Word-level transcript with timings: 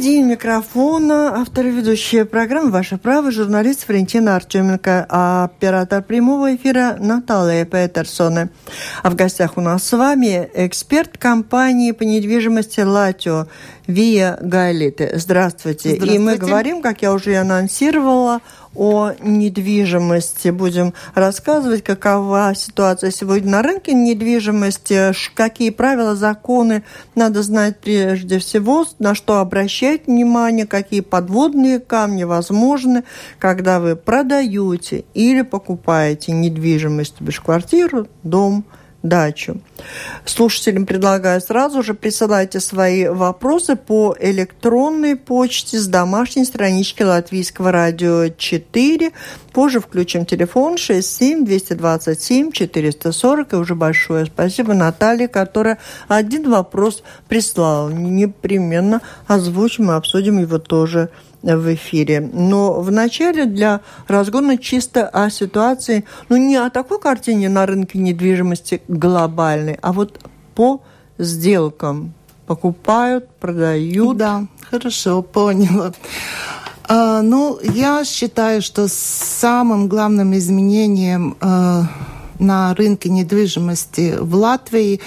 Впереди 0.00 0.22
микрофона 0.22 1.42
автор 1.42 1.66
и 1.66 1.70
ведущая 1.70 2.24
программы 2.24 2.70
«Ваше 2.70 2.96
право» 2.96 3.30
журналист 3.30 3.86
Валентина 3.86 4.34
Артеменко, 4.34 5.04
а 5.10 5.44
оператор 5.44 6.02
прямого 6.02 6.56
эфира 6.56 6.96
Наталья 6.98 7.66
Петерсона. 7.66 8.48
А 9.02 9.10
в 9.10 9.14
гостях 9.14 9.58
у 9.58 9.60
нас 9.60 9.84
с 9.84 9.92
вами 9.92 10.48
эксперт 10.54 11.18
компании 11.18 11.92
по 11.92 12.04
недвижимости 12.04 12.80
«Латио» 12.80 13.46
Вия 13.86 14.38
Гайлиты. 14.40 15.10
Здравствуйте. 15.16 15.90
Здравствуйте. 15.90 16.14
И 16.14 16.18
мы 16.18 16.38
говорим, 16.38 16.80
как 16.80 17.02
я 17.02 17.12
уже 17.12 17.36
анонсировала, 17.36 18.40
о 18.74 19.12
недвижимости. 19.20 20.48
Будем 20.48 20.94
рассказывать, 21.14 21.82
какова 21.82 22.52
ситуация 22.54 23.10
сегодня 23.10 23.50
на 23.50 23.62
рынке 23.62 23.92
недвижимости, 23.92 25.12
какие 25.34 25.70
правила, 25.70 26.14
законы 26.14 26.84
надо 27.14 27.42
знать 27.42 27.78
прежде 27.80 28.38
всего, 28.38 28.86
на 28.98 29.14
что 29.14 29.38
обращать 29.38 30.06
внимание, 30.06 30.66
какие 30.66 31.00
подводные 31.00 31.80
камни 31.80 32.24
возможны, 32.24 33.04
когда 33.38 33.80
вы 33.80 33.96
продаете 33.96 35.04
или 35.14 35.42
покупаете 35.42 36.32
недвижимость, 36.32 37.16
то 37.16 37.24
бишь 37.24 37.40
квартиру, 37.40 38.06
дом– 38.22 38.64
дачу. 39.02 39.60
Слушателям 40.24 40.86
предлагаю 40.86 41.40
сразу 41.40 41.82
же 41.82 41.94
присылайте 41.94 42.60
свои 42.60 43.08
вопросы 43.08 43.76
по 43.76 44.14
электронной 44.20 45.16
почте 45.16 45.78
с 45.78 45.86
домашней 45.86 46.44
странички 46.44 47.02
Латвийского 47.02 47.72
радио 47.72 48.28
4. 48.28 49.12
Позже 49.52 49.80
включим 49.80 50.26
телефон 50.26 50.76
67 50.76 51.44
227 51.44 52.52
440. 52.52 53.52
И 53.52 53.56
уже 53.56 53.74
большое 53.74 54.26
спасибо 54.26 54.74
Наталье, 54.74 55.28
которая 55.28 55.78
один 56.08 56.50
вопрос 56.50 57.02
прислала. 57.28 57.88
Непременно 57.90 59.00
озвучим 59.26 59.90
и 59.90 59.94
обсудим 59.94 60.38
его 60.38 60.58
тоже 60.58 61.10
в 61.42 61.74
эфире. 61.74 62.20
Но 62.20 62.80
вначале 62.80 63.46
для 63.46 63.80
разгона 64.08 64.58
чисто 64.58 65.08
о 65.08 65.30
ситуации, 65.30 66.04
ну 66.28 66.36
не 66.36 66.56
о 66.56 66.70
такой 66.70 67.00
картине 67.00 67.48
на 67.48 67.66
рынке 67.66 67.98
недвижимости 67.98 68.82
глобальной, 68.88 69.78
а 69.80 69.92
вот 69.92 70.20
по 70.54 70.82
сделкам. 71.18 72.14
Покупают, 72.46 73.28
продают. 73.38 74.16
Да, 74.16 74.46
хорошо, 74.68 75.22
поняла. 75.22 75.92
А, 76.88 77.22
ну, 77.22 77.60
я 77.62 78.04
считаю, 78.04 78.60
что 78.62 78.88
самым 78.88 79.86
главным 79.86 80.36
изменением 80.36 81.36
а, 81.40 81.84
на 82.40 82.74
рынке 82.74 83.08
недвижимости 83.10 84.16
в 84.18 84.34
Латвии 84.34 85.00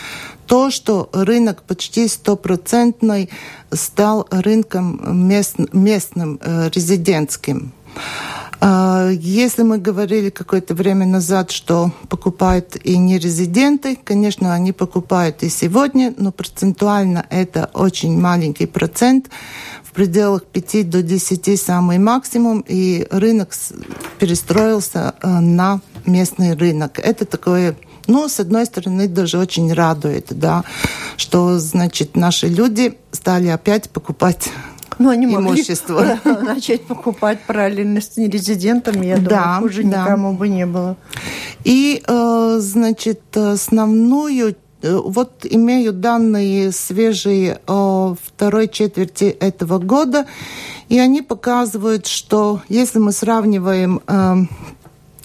то, 0.53 0.69
что 0.69 1.09
рынок 1.13 1.63
почти 1.63 2.07
стопроцентный 2.07 3.31
стал 3.71 4.27
рынком 4.29 5.27
мест, 5.27 5.55
местным, 5.73 6.39
э, 6.39 6.69
резидентским. 6.69 7.71
А, 8.61 9.09
если 9.09 9.63
мы 9.63 9.79
говорили 9.79 10.29
какое-то 10.29 10.75
время 10.75 11.07
назад, 11.07 11.49
что 11.49 11.91
покупают 12.07 12.75
и 12.83 12.99
не 12.99 13.17
резиденты, 13.17 13.97
конечно, 14.03 14.53
они 14.53 14.73
покупают 14.73 15.41
и 15.41 15.49
сегодня, 15.49 16.13
но 16.17 16.31
процентуально 16.31 17.25
это 17.31 17.71
очень 17.73 18.15
маленький 18.21 18.67
процент, 18.67 19.31
в 19.83 19.91
пределах 19.91 20.45
5 20.45 20.87
до 20.87 21.01
10 21.01 21.59
самый 21.59 21.97
максимум, 21.97 22.63
и 22.67 23.07
рынок 23.09 23.49
перестроился 24.19 25.15
э, 25.19 25.27
на 25.27 25.81
местный 26.05 26.53
рынок. 26.53 26.99
Это 26.99 27.25
такое 27.25 27.75
ну, 28.07 28.27
с 28.27 28.39
одной 28.39 28.65
стороны, 28.65 29.07
даже 29.07 29.37
очень 29.37 29.71
радует, 29.73 30.27
да, 30.29 30.63
что, 31.17 31.59
значит, 31.59 32.15
наши 32.15 32.47
люди 32.47 32.97
стали 33.11 33.47
опять 33.47 33.89
покупать 33.89 34.49
ну, 34.99 35.09
они 35.09 35.25
имущество. 35.25 36.19
могли 36.25 36.41
начать 36.45 36.83
покупать 36.83 37.41
параллельно 37.45 38.01
с 38.01 38.15
нерезидентами, 38.17 39.07
я 39.07 39.17
да, 39.17 39.29
думаю, 39.29 39.61
хуже 39.61 39.83
да. 39.83 40.03
никому 40.03 40.33
бы 40.33 40.47
не 40.47 40.65
было. 40.65 40.97
И, 41.63 42.03
э, 42.05 42.57
значит, 42.59 43.35
основную 43.35 44.55
э, 44.81 44.95
вот 44.95 45.45
имею 45.45 45.93
данные 45.93 46.71
свежие 46.71 47.59
о 47.67 48.15
второй 48.21 48.67
четверти 48.67 49.25
этого 49.25 49.79
года, 49.79 50.25
и 50.89 50.99
они 50.99 51.21
показывают, 51.21 52.07
что 52.07 52.61
если 52.69 52.99
мы 52.99 53.13
сравниваем 53.13 54.01
э, 54.05 54.35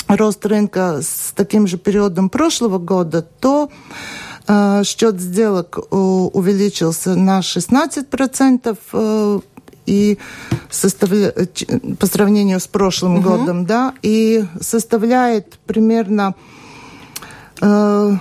рост 0.08 0.44
рынка 0.46 1.00
с 1.02 1.32
таким 1.34 1.66
же 1.66 1.78
периодом 1.78 2.30
прошлого 2.30 2.78
года, 2.78 3.22
то 3.22 3.70
э, 4.46 4.82
счет 4.84 5.20
сделок 5.20 5.78
э, 5.78 5.96
увеличился 5.96 7.14
на 7.14 7.40
16% 7.40 8.78
э, 8.92 9.40
и 9.86 10.18
составля... 10.70 11.32
по 11.98 12.06
сравнению 12.06 12.60
с 12.60 12.66
прошлым 12.66 13.18
угу. 13.18 13.30
годом, 13.30 13.66
да, 13.66 13.94
и 14.02 14.44
составляет 14.60 15.58
примерно 15.66 16.34
э, 17.60 18.16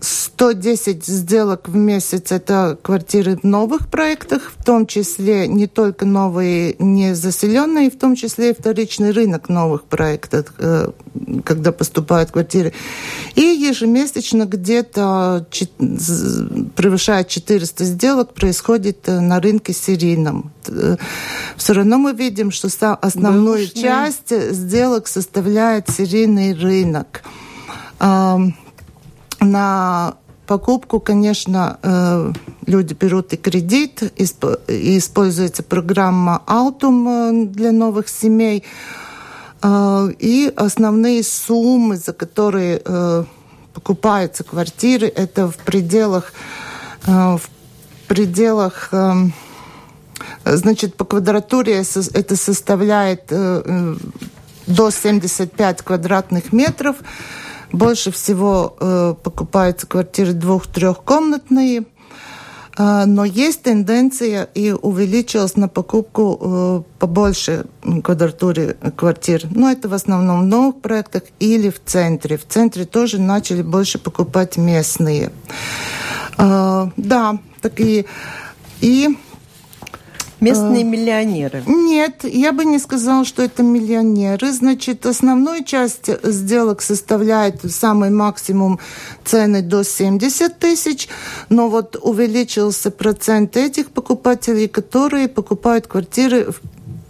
110 0.00 1.04
сделок 1.04 1.68
в 1.68 1.76
месяц– 1.76 2.30
это 2.32 2.78
квартиры 2.82 3.36
в 3.36 3.44
новых 3.44 3.88
проектах, 3.88 4.50
в 4.56 4.64
том 4.64 4.86
числе 4.86 5.46
не 5.46 5.66
только 5.66 6.06
новые, 6.06 6.74
не 6.78 7.14
заселенные, 7.14 7.90
в 7.90 7.98
том 7.98 8.16
числе 8.16 8.50
и 8.50 8.54
вторичный 8.54 9.10
рынок 9.10 9.50
новых 9.50 9.84
проектов, 9.84 10.46
э, 10.58 10.90
когда 11.44 11.72
поступают 11.72 12.30
квартиры. 12.30 12.72
И 13.34 13.42
ежемесячно 13.42 14.46
где-то 14.46 15.46
превышает 16.76 17.28
400 17.28 17.84
сделок 17.84 18.32
происходит 18.32 19.06
э, 19.06 19.20
на 19.20 19.38
рынке 19.40 19.74
серийном. 19.74 20.52
Э, 20.68 20.96
Все 21.56 21.74
равно 21.74 21.98
мы 21.98 22.12
видим, 22.12 22.50
что 22.50 22.68
основную 23.02 23.58
Бэушный. 23.58 23.82
часть 23.82 24.52
сделок 24.52 25.08
составляет 25.08 25.90
серийный 25.90 26.54
рынок 26.54 27.22
на 29.40 30.14
покупку, 30.50 30.98
конечно, 30.98 31.78
э, 31.80 32.32
люди 32.66 32.92
берут 32.94 33.32
и 33.32 33.36
кредит, 33.36 34.02
и 34.16 34.98
используется 34.98 35.62
программа 35.62 36.42
Altum 36.44 37.06
э, 37.06 37.46
для 37.46 37.70
новых 37.70 38.08
семей. 38.08 38.64
Э, 39.62 40.08
и 40.18 40.52
основные 40.56 41.22
суммы, 41.22 41.96
за 41.96 42.12
которые 42.12 42.82
покупаются 43.74 44.42
квартиры, 44.42 45.06
это 45.06 45.46
в 45.48 45.56
пределах, 45.56 46.32
в 47.06 47.42
пределах 48.08 48.92
значит, 50.44 50.96
по 50.96 51.04
квадратуре 51.04 51.84
это 52.14 52.36
составляет 52.36 53.26
до 53.28 54.90
75 54.90 55.82
квадратных 55.82 56.52
метров. 56.52 56.96
Больше 57.72 58.10
всего 58.10 58.76
э, 58.80 59.14
покупаются 59.22 59.86
квартиры 59.86 60.32
двух-трехкомнатные. 60.32 61.84
Э, 62.76 63.04
но 63.06 63.24
есть 63.24 63.62
тенденция 63.62 64.44
и 64.54 64.72
увеличилась 64.72 65.56
на 65.56 65.68
покупку 65.68 66.38
э, 66.40 66.82
побольше 66.98 67.66
квадратуре 68.02 68.76
квартир. 68.96 69.44
Но 69.50 69.70
это 69.70 69.88
в 69.88 69.94
основном 69.94 70.40
в 70.40 70.46
новых 70.46 70.80
проектах 70.80 71.22
или 71.38 71.70
в 71.70 71.82
центре. 71.84 72.36
В 72.36 72.46
центре 72.46 72.84
тоже 72.84 73.20
начали 73.20 73.62
больше 73.62 73.98
покупать 73.98 74.56
местные. 74.56 75.30
Э, 76.38 76.88
да, 76.96 77.38
такие. 77.60 78.06
И 78.80 79.16
Местные 80.40 80.82
а, 80.82 80.84
миллионеры. 80.84 81.62
Нет, 81.66 82.24
я 82.24 82.52
бы 82.52 82.64
не 82.64 82.78
сказала, 82.78 83.24
что 83.24 83.42
это 83.42 83.62
миллионеры. 83.62 84.52
Значит, 84.52 85.04
основную 85.06 85.64
часть 85.64 86.10
сделок 86.22 86.82
составляет 86.82 87.60
самый 87.70 88.10
максимум 88.10 88.80
цены 89.24 89.62
до 89.62 89.84
70 89.84 90.58
тысяч, 90.58 91.08
но 91.48 91.68
вот 91.68 91.96
увеличился 92.00 92.90
процент 92.90 93.56
этих 93.56 93.90
покупателей, 93.90 94.68
которые 94.68 95.28
покупают 95.28 95.86
квартиры 95.86 96.48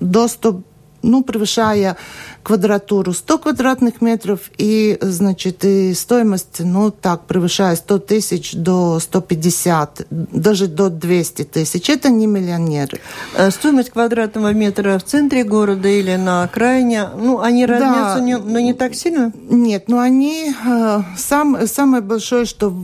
до 0.01 0.29
100 0.29 0.63
ну, 1.03 1.23
превышая 1.23 1.97
квадратуру 2.43 3.13
100 3.13 3.39
квадратных 3.39 4.01
метров 4.01 4.51
и, 4.57 4.99
значит, 5.01 5.65
и 5.65 5.95
стоимость, 5.95 6.61
ну, 6.61 6.91
так, 6.91 7.27
превышая 7.27 7.77
100 7.77 7.99
тысяч 7.99 8.55
до 8.55 8.99
150, 8.99 10.07
даже 10.11 10.67
до 10.67 10.89
200 10.89 11.45
тысяч. 11.45 11.91
Это 11.91 12.09
не 12.09 12.27
миллионеры. 12.27 13.01
Э, 13.37 13.51
стоимость 13.51 13.91
квадратного 13.91 14.53
метра 14.53 14.99
в 14.99 15.05
центре 15.05 15.45
города 15.45 15.89
или 15.89 16.17
на 16.17 16.45
окраине, 16.45 17.09
ну, 17.17 17.41
они 17.41 17.67
разнятся, 17.67 18.17
да. 18.17 18.21
не, 18.21 18.39
но 18.39 18.59
не 18.59 18.73
так 18.73 18.95
сильно? 18.95 19.33
Нет, 19.49 19.89
но 19.89 19.99
они, 19.99 20.53
э, 20.67 20.99
сам, 21.17 21.67
самое 21.67 22.03
большое, 22.03 22.47
что 22.47 22.75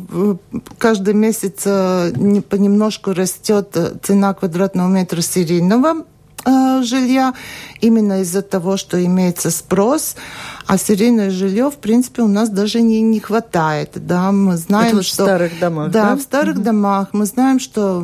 каждый 0.79 1.15
месяц 1.15 1.63
э, 1.65 2.13
понемножку 2.49 3.13
растет 3.13 3.77
цена 4.03 4.35
квадратного 4.35 4.89
метра 4.89 5.21
серийного 5.23 6.05
э, 6.47 6.83
жилья, 6.83 7.35
именно 7.81 8.21
из-за 8.23 8.43
того, 8.43 8.77
что 8.77 9.05
имеется 9.05 9.51
спрос, 9.51 10.17
а 10.67 10.79
серийное 10.79 11.31
жилье, 11.31 11.71
в 11.71 11.77
принципе, 11.77 12.23
у 12.23 12.29
нас 12.29 12.49
даже 12.49 12.81
не, 12.81 13.03
не 13.03 13.21
хватает. 13.21 13.91
Да? 13.95 14.33
Мы 14.33 14.57
знаем, 14.57 14.97
Это 14.97 15.03
что... 15.03 15.25
в 15.25 15.27
старых 15.27 15.59
домах, 15.59 15.91
да? 15.91 16.11
Да, 16.11 16.17
в 16.17 16.21
старых 16.21 16.57
угу. 16.57 16.65
домах. 16.65 17.09
Мы 17.13 17.27
знаем, 17.27 17.61
что 17.61 18.03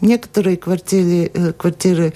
некоторые 0.00 0.56
квартиры, 0.56 1.30
э, 1.34 1.52
квартиры 1.52 2.14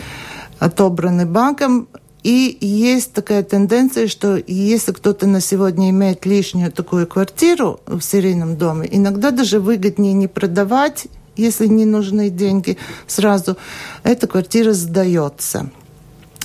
отобраны 0.59 1.27
банком, 1.27 1.89
и 2.23 2.59
есть 2.61 3.13
такая 3.13 3.43
тенденция, 3.43 4.09
что 4.09 4.43
если 4.47 4.93
кто-то 4.93 5.27
на 5.27 5.41
сегодня 5.41 5.91
имеет 5.91 6.27
лишнюю 6.27 6.73
такую 6.73 7.07
квартиру 7.07 7.81
в 7.87 8.01
серийном 8.01 8.57
доме, 8.57 8.89
иногда 8.91 9.31
даже 9.31 9.61
выгоднее 9.61 10.13
не 10.15 10.27
продавать, 10.27 11.07
если 11.39 11.67
не 11.67 11.87
нужны 11.87 12.29
деньги 12.29 12.77
сразу, 13.07 13.57
эта 14.03 14.27
квартира 14.27 14.73
сдается. 14.73 15.71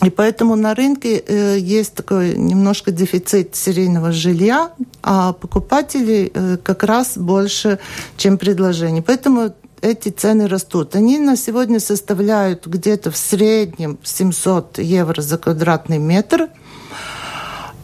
И 0.04 0.10
поэтому 0.10 0.56
на 0.56 0.76
рынке 0.76 1.24
э, 1.26 1.58
есть 1.60 1.94
такой 1.94 2.36
немножко 2.38 2.92
дефицит 2.92 3.56
серийного 3.56 4.12
жилья, 4.12 4.72
а 5.02 5.34
покупателей 5.34 6.32
э, 6.34 6.58
как 6.58 6.84
раз 6.84 7.18
больше, 7.18 7.80
чем 8.18 8.38
предложений. 8.38 9.04
Поэтому 9.06 9.54
эти 9.82 10.10
цены 10.10 10.48
растут. 10.48 10.96
Они 10.96 11.20
на 11.20 11.36
сегодня 11.38 11.80
составляют 11.80 12.68
где-то 12.68 13.12
в 13.12 13.18
среднем 13.18 13.98
700 14.04 14.80
евро 14.80 15.22
за 15.22 15.38
квадратный 15.38 15.98
метр. 15.98 16.50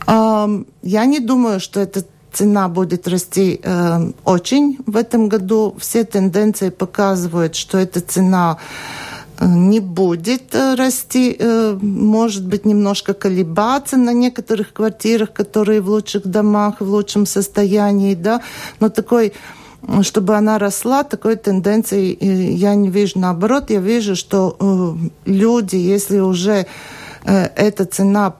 Я 0.07 1.05
не 1.05 1.19
думаю, 1.19 1.59
что 1.59 1.81
эта 1.81 2.05
цена 2.33 2.67
будет 2.67 3.07
расти 3.07 3.59
э, 3.63 4.11
очень 4.25 4.77
в 4.85 4.95
этом 4.95 5.29
году. 5.29 5.75
Все 5.79 6.03
тенденции 6.03 6.69
показывают, 6.69 7.55
что 7.55 7.77
эта 7.77 8.01
цена 8.01 8.57
э, 9.39 9.45
не 9.47 9.79
будет 9.79 10.55
э, 10.55 10.75
расти, 10.75 11.37
может 11.81 12.45
быть, 12.45 12.65
немножко 12.65 13.13
колебаться 13.13 13.97
на 13.97 14.13
некоторых 14.13 14.73
квартирах, 14.73 15.33
которые 15.33 15.81
в 15.81 15.89
лучших 15.89 16.27
домах, 16.27 16.81
в 16.81 16.89
лучшем 16.89 17.25
состоянии, 17.25 18.15
да, 18.15 18.41
но 18.79 18.89
такой 18.89 19.33
чтобы 20.01 20.35
она 20.35 20.59
росла, 20.59 21.03
такой 21.03 21.35
тенденции 21.35 22.17
я 22.21 22.75
не 22.75 22.89
вижу. 22.89 23.19
Наоборот, 23.19 23.69
я 23.69 23.79
вижу, 23.79 24.15
что 24.15 24.55
э, 24.59 25.09
люди, 25.25 25.75
если 25.77 26.19
уже 26.19 26.65
э, 27.23 27.49
эта 27.55 27.85
цена 27.85 28.35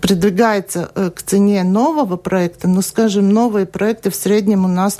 придвигается 0.00 0.90
э, 0.94 1.10
к 1.14 1.22
цене 1.22 1.62
нового 1.62 2.16
проекта, 2.16 2.68
ну, 2.68 2.82
скажем, 2.82 3.30
новые 3.30 3.66
проекты 3.66 4.10
в 4.10 4.14
среднем 4.14 4.64
у 4.64 4.68
нас 4.68 4.98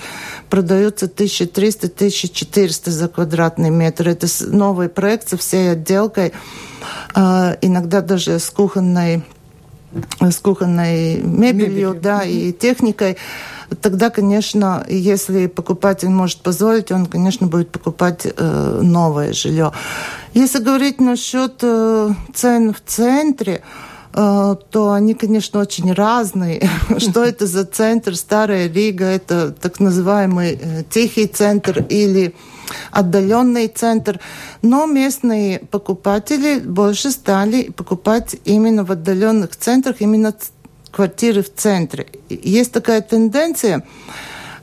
продаются 0.48 1.06
1300-1400 1.06 2.90
за 2.90 3.08
квадратный 3.08 3.70
метр. 3.70 4.08
Это 4.08 4.26
новый 4.46 4.88
проект 4.88 5.28
со 5.28 5.36
всей 5.36 5.72
отделкой, 5.72 6.32
иногда 7.14 8.00
даже 8.00 8.38
с 8.38 8.50
кухонной 8.50 9.22
с 10.20 10.36
кухонной 10.36 11.16
мебелью, 11.16 11.68
мебелью. 11.68 12.00
да, 12.00 12.22
и 12.22 12.52
техникой 12.52 13.16
тогда, 13.80 14.10
конечно, 14.10 14.84
если 14.88 15.46
покупатель 15.46 16.08
может 16.08 16.40
позволить, 16.42 16.90
он, 16.92 17.06
конечно, 17.06 17.46
будет 17.46 17.70
покупать 17.70 18.26
э, 18.26 18.80
новое 18.82 19.32
жилье. 19.32 19.72
Если 20.34 20.58
говорить 20.58 21.00
насчет 21.00 21.58
э, 21.62 22.10
цен 22.34 22.74
в 22.74 22.80
центре, 22.84 23.62
э, 23.62 23.89
то 24.12 24.92
они, 24.92 25.14
конечно, 25.14 25.60
очень 25.60 25.92
разные. 25.92 26.68
Что 26.98 27.24
это 27.24 27.46
за 27.46 27.64
центр? 27.64 28.16
Старая 28.16 28.68
Рига– 28.68 29.04
это 29.06 29.52
так 29.52 29.78
называемый 29.78 30.58
э, 30.60 30.84
тихий 30.90 31.26
центр 31.26 31.84
или 31.88 32.34
отдаленный 32.90 33.68
центр. 33.68 34.20
Но 34.62 34.86
местные 34.86 35.60
покупатели 35.60 36.58
больше 36.58 37.10
стали 37.10 37.70
покупать 37.70 38.36
именно 38.44 38.84
в 38.84 38.92
отдаленных 38.92 39.56
центрах, 39.56 39.96
именно 40.00 40.34
квартиры 40.90 41.42
в 41.42 41.54
центре. 41.54 42.08
Есть 42.28 42.72
такая 42.72 43.00
тенденция, 43.00 43.86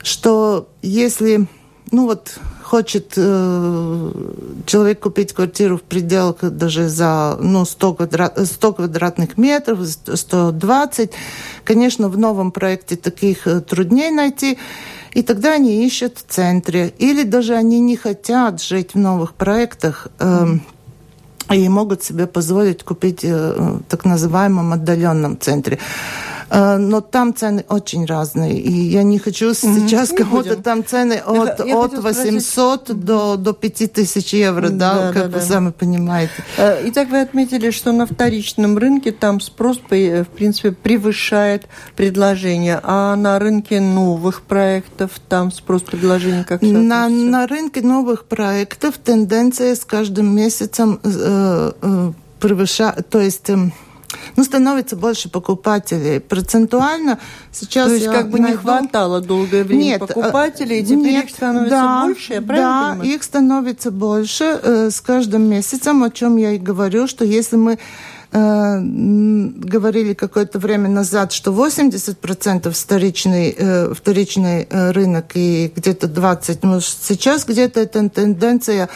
что 0.02 0.68
если, 0.82 1.46
ну 1.90 2.06
вот, 2.06 2.38
хочет 2.68 3.14
э, 3.16 4.12
человек 4.66 5.00
купить 5.00 5.32
квартиру 5.32 5.78
в 5.78 5.82
пределах 5.82 6.36
даже 6.42 6.88
за 6.88 7.38
ну, 7.40 7.64
100, 7.64 7.94
квадрат, 7.94 8.38
100 8.46 8.72
квадратных 8.72 9.38
метров, 9.38 9.78
120, 9.86 11.10
конечно, 11.64 12.08
в 12.08 12.18
новом 12.18 12.52
проекте 12.52 12.96
таких 12.96 13.46
э, 13.46 13.60
труднее 13.60 14.10
найти. 14.10 14.58
И 15.14 15.22
тогда 15.22 15.54
они 15.54 15.86
ищут 15.86 16.18
в 16.18 16.32
центре. 16.32 16.92
Или 16.98 17.22
даже 17.22 17.54
они 17.54 17.80
не 17.80 17.96
хотят 17.96 18.62
жить 18.62 18.94
в 18.94 18.98
новых 18.98 19.32
проектах. 19.32 20.08
Э, 20.18 20.46
и 21.50 21.68
могут 21.68 22.02
себе 22.02 22.26
позволить 22.26 22.84
купить 22.84 23.24
э, 23.24 23.54
в 23.56 23.82
так 23.88 24.04
называемом 24.04 24.74
отдаленном 24.74 25.38
центре. 25.40 25.78
Э, 26.50 26.76
но 26.76 27.00
там 27.00 27.34
цены 27.34 27.64
очень 27.68 28.06
разные. 28.06 28.58
И 28.58 28.72
я 28.72 29.02
не 29.02 29.18
хочу 29.18 29.54
сейчас 29.54 30.10
mm-hmm. 30.10 30.16
кого-то 30.16 30.56
там 30.56 30.84
цены 30.84 31.14
от, 31.14 31.64
я 31.64 31.76
от 31.76 31.98
800 31.98 32.80
спросить... 32.82 33.04
до, 33.04 33.36
до 33.36 33.52
5000 33.52 34.34
евро, 34.34 34.68
да, 34.70 34.94
да 34.94 35.12
как 35.12 35.22
да, 35.30 35.38
вы 35.38 35.40
да. 35.40 35.40
сами 35.40 35.70
понимаете. 35.70 36.32
Э, 36.56 36.80
итак, 36.88 37.08
вы 37.10 37.20
отметили, 37.20 37.70
что 37.70 37.92
на 37.92 38.06
вторичном 38.06 38.78
рынке 38.78 39.12
там 39.12 39.40
спрос, 39.40 39.78
в 39.78 40.26
принципе, 40.36 40.72
превышает 40.72 41.66
предложение, 41.96 42.80
а 42.82 43.16
на 43.16 43.38
рынке 43.38 43.80
новых 43.80 44.42
проектов 44.42 45.12
там 45.28 45.52
спрос 45.52 45.82
предложения 45.82 46.44
как 46.44 46.62
на, 46.62 47.08
на 47.08 47.46
рынке 47.46 47.82
новых 47.82 48.24
проектов 48.24 48.98
тенденция 48.98 49.74
с 49.74 49.84
каждым 49.84 50.34
месяцем 50.34 51.00
э, 51.02 51.72
э, 51.80 52.12
превышает, 52.40 53.08
то 53.08 53.20
есть 53.20 53.50
э, 53.50 53.56
ну, 54.36 54.44
становится 54.44 54.96
больше 54.96 55.28
покупателей. 55.28 56.20
Процентуально 56.20 57.18
сейчас 57.52 57.88
То 57.88 57.94
есть 57.94 58.06
как 58.06 58.30
бы 58.30 58.38
найду... 58.38 58.56
не 58.56 58.62
хватало 58.62 59.20
долгое 59.20 59.64
время 59.64 59.82
нет, 59.82 60.00
покупателей, 60.00 60.80
и 60.80 60.84
теперь 60.84 61.12
нет, 61.12 61.24
их 61.26 61.30
становится 61.30 61.70
да, 61.70 62.04
больше, 62.04 62.32
я 62.34 62.40
Да, 62.40 62.46
понимаю? 62.46 63.02
их 63.02 63.22
становится 63.22 63.90
больше 63.90 64.44
э, 64.62 64.90
с 64.90 65.00
каждым 65.00 65.42
месяцем, 65.42 66.02
о 66.02 66.10
чем 66.10 66.36
я 66.36 66.52
и 66.52 66.58
говорю, 66.58 67.06
что 67.06 67.24
если 67.24 67.56
мы 67.56 67.78
э, 68.32 68.78
говорили 68.80 70.14
какое-то 70.14 70.58
время 70.58 70.88
назад, 70.88 71.32
что 71.32 71.52
80% 71.52 72.70
вторичный, 72.70 73.54
э, 73.56 73.94
вторичный 73.94 74.66
э, 74.68 74.90
рынок 74.92 75.32
и 75.34 75.72
где-то 75.74 76.06
20%, 76.06 76.58
ну, 76.62 76.80
сейчас 76.80 77.44
где-то 77.44 77.80
эта 77.80 78.08
тенденция 78.08 78.88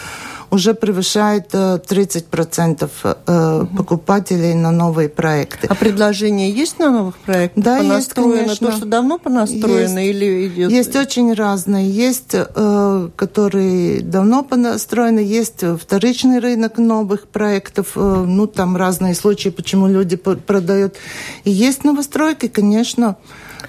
уже 0.52 0.74
превышает 0.74 1.54
30% 1.54 2.90
э, 3.02 3.62
угу. 3.62 3.76
покупателей 3.76 4.52
на 4.52 4.70
новые 4.70 5.08
проекты. 5.08 5.66
А 5.66 5.74
предложения 5.74 6.50
есть 6.50 6.78
на 6.78 6.90
новых 6.90 7.16
проектах? 7.16 7.64
Да, 7.64 7.78
есть, 7.78 8.12
конечно. 8.12 8.66
То, 8.70 8.76
что 8.76 8.86
давно 8.86 9.18
понастроено 9.18 9.98
есть, 9.98 10.14
или 10.14 10.48
идет? 10.48 10.70
Есть 10.70 10.94
очень 10.94 11.32
разные. 11.32 11.90
Есть, 11.90 12.34
э, 12.34 13.08
которые 13.16 14.02
давно 14.02 14.42
понастроены, 14.42 15.20
есть 15.20 15.64
вторичный 15.80 16.38
рынок 16.38 16.76
новых 16.76 17.28
проектов, 17.28 17.92
э, 17.96 18.00
ну, 18.00 18.46
там 18.46 18.76
разные 18.76 19.14
случаи, 19.14 19.48
почему 19.48 19.88
люди 19.88 20.16
продают. 20.16 20.96
И 21.44 21.50
есть 21.50 21.82
новостройки, 21.82 22.48
конечно. 22.48 23.16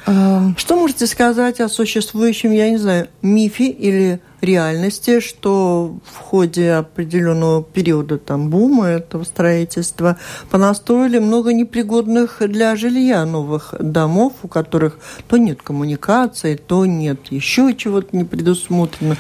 Что 0.06 0.76
можете 0.76 1.08
сказать 1.08 1.62
о 1.62 1.70
существующем, 1.70 2.52
я 2.52 2.70
не 2.70 2.78
знаю, 2.78 3.08
мифе 3.22 3.70
или 3.70 4.20
реальности, 4.44 5.20
что 5.20 5.98
в 6.06 6.18
ходе 6.18 6.72
определенного 6.74 7.64
периода 7.64 8.18
там 8.18 8.50
бума 8.50 8.88
этого 8.88 9.24
строительства 9.24 10.18
понастроили 10.52 11.20
много 11.20 11.54
непригодных 11.54 12.38
для 12.42 12.76
жилья 12.76 13.26
новых 13.26 13.74
домов, 13.80 14.34
у 14.44 14.48
которых 14.48 14.98
то 15.28 15.38
нет 15.38 15.62
коммуникации, 15.62 16.56
то 16.56 16.86
нет 16.86 17.20
еще 17.30 17.74
чего-то 17.76 18.16
не 18.16 18.24
предусмотрено. 18.24 19.18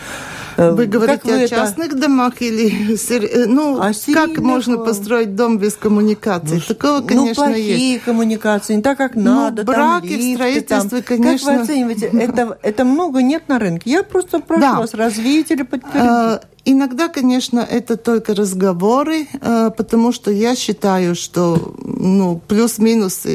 Э, 0.57 0.72
вы 0.72 0.86
говорите 0.86 1.22
как 1.22 1.31
вы 1.31 1.43
о 1.43 1.48
частных 1.48 1.88
это... 1.88 1.98
домах 1.98 2.41
или 2.41 2.95
э, 2.95 3.45
ну 3.48 3.79
а 3.81 3.91
как 4.13 4.38
можно 4.38 4.77
построить 4.77 5.36
дом 5.36 5.57
без 5.57 5.75
коммуникации? 5.75 6.55
Ну, 6.55 6.62
Такого, 6.75 7.00
ну, 7.00 7.07
конечно, 7.07 7.45
ну, 7.45 7.51
плохие 7.51 7.93
есть. 7.93 8.03
коммуникации, 8.03 8.75
не 8.75 8.81
так 8.81 8.98
как 8.98 9.15
ну, 9.15 9.24
надо. 9.24 9.63
Браки 9.63 10.10
там, 10.10 10.17
лифты, 10.17 10.31
в 10.31 10.36
строительстве, 10.36 11.01
там. 11.01 11.17
конечно. 11.17 11.48
Как 11.48 11.57
вы 11.57 11.63
оцениваете? 11.63 12.07
Это, 12.07 12.57
это 12.62 12.86
много 12.86 13.22
нет 13.22 13.48
на 13.48 13.60
рынке. 13.60 13.89
Я 13.89 14.03
просто 14.03 14.39
прошу 14.39 14.62
да. 14.62 14.79
вас 14.79 14.93
развить 14.93 15.51
или 15.51 15.63
подтвердить. 15.63 16.01
А, 16.01 16.41
иногда, 16.65 17.07
конечно, 17.07 17.60
это 17.60 17.98
только 17.98 18.36
разговоры, 18.36 19.27
потому 19.41 20.12
что 20.12 20.31
я 20.31 20.55
считаю, 20.55 21.15
что 21.15 21.75
ну, 21.83 22.41
плюс-минус 22.48 23.25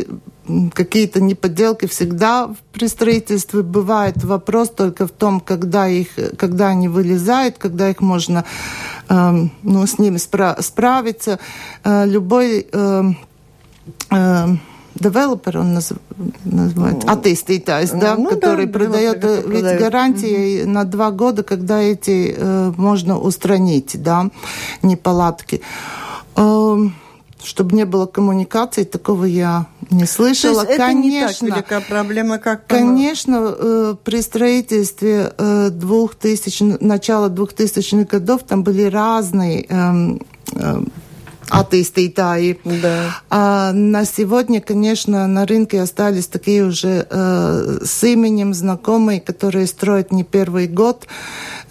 какие-то 0.72 1.20
неподелки 1.20 1.86
всегда 1.86 2.50
при 2.72 2.88
строительстве 2.88 3.62
бывает. 3.62 4.22
Вопрос 4.24 4.70
только 4.70 5.06
в 5.06 5.10
том, 5.10 5.40
когда, 5.40 5.88
их, 5.88 6.08
когда 6.36 6.68
они 6.68 6.88
вылезают, 6.88 7.58
когда 7.58 7.90
их 7.90 8.00
можно 8.00 8.44
э, 9.08 9.46
ну, 9.62 9.86
с 9.86 9.98
ними 9.98 10.16
спра- 10.16 10.60
справиться. 10.62 11.38
Э, 11.84 12.06
любой 12.06 12.66
э, 12.70 13.02
э, 14.10 14.46
девелопер, 14.94 15.58
он 15.58 15.74
наз, 15.74 15.92
называется, 16.44 17.08
attīstītājs, 17.08 17.98
да, 17.98 18.16
ну, 18.16 18.30
который 18.30 18.66
да, 18.66 18.72
продает 18.72 19.24
вид 19.46 19.64
гарантии 19.78 20.62
угу. 20.62 20.70
на 20.70 20.84
два 20.84 21.10
года, 21.10 21.42
когда 21.42 21.80
эти 21.80 22.34
э, 22.36 22.72
можно 22.76 23.18
устранить, 23.18 24.02
да, 24.02 24.30
неполадки. 24.82 25.60
Э, 26.36 26.76
чтобы 27.42 27.76
не 27.76 27.84
было 27.84 28.06
коммуникации, 28.06 28.84
такого 28.84 29.24
я 29.24 29.66
не 29.90 30.06
слышала. 30.06 30.64
То 30.64 30.70
есть 30.70 30.72
это 30.72 30.86
конечно, 30.86 31.44
не 31.44 31.50
так 31.50 31.70
велика 31.70 31.80
проблема, 31.88 32.38
как 32.38 32.66
Конечно, 32.66 33.54
э, 33.58 33.94
при 34.02 34.20
строительстве 34.22 35.32
э, 35.36 35.70
2000, 35.70 36.78
начала 36.80 37.28
2000-х 37.28 38.04
годов 38.04 38.42
там 38.42 38.62
были 38.62 38.84
разные 38.84 39.66
э, 39.68 40.82
attīstītāji. 41.50 42.58
Да. 42.64 43.20
А 43.30 43.72
на 43.72 44.04
сегодня, 44.04 44.60
конечно, 44.60 45.26
на 45.26 45.46
рынке 45.46 45.80
остались 45.80 46.26
такие 46.26 46.64
уже 46.64 47.06
э, 47.08 47.78
с 47.84 48.04
именем 48.04 48.54
знакомые, 48.54 49.20
которые 49.20 49.66
строят 49.66 50.12
не 50.12 50.24
первый 50.24 50.66
год 50.66 51.06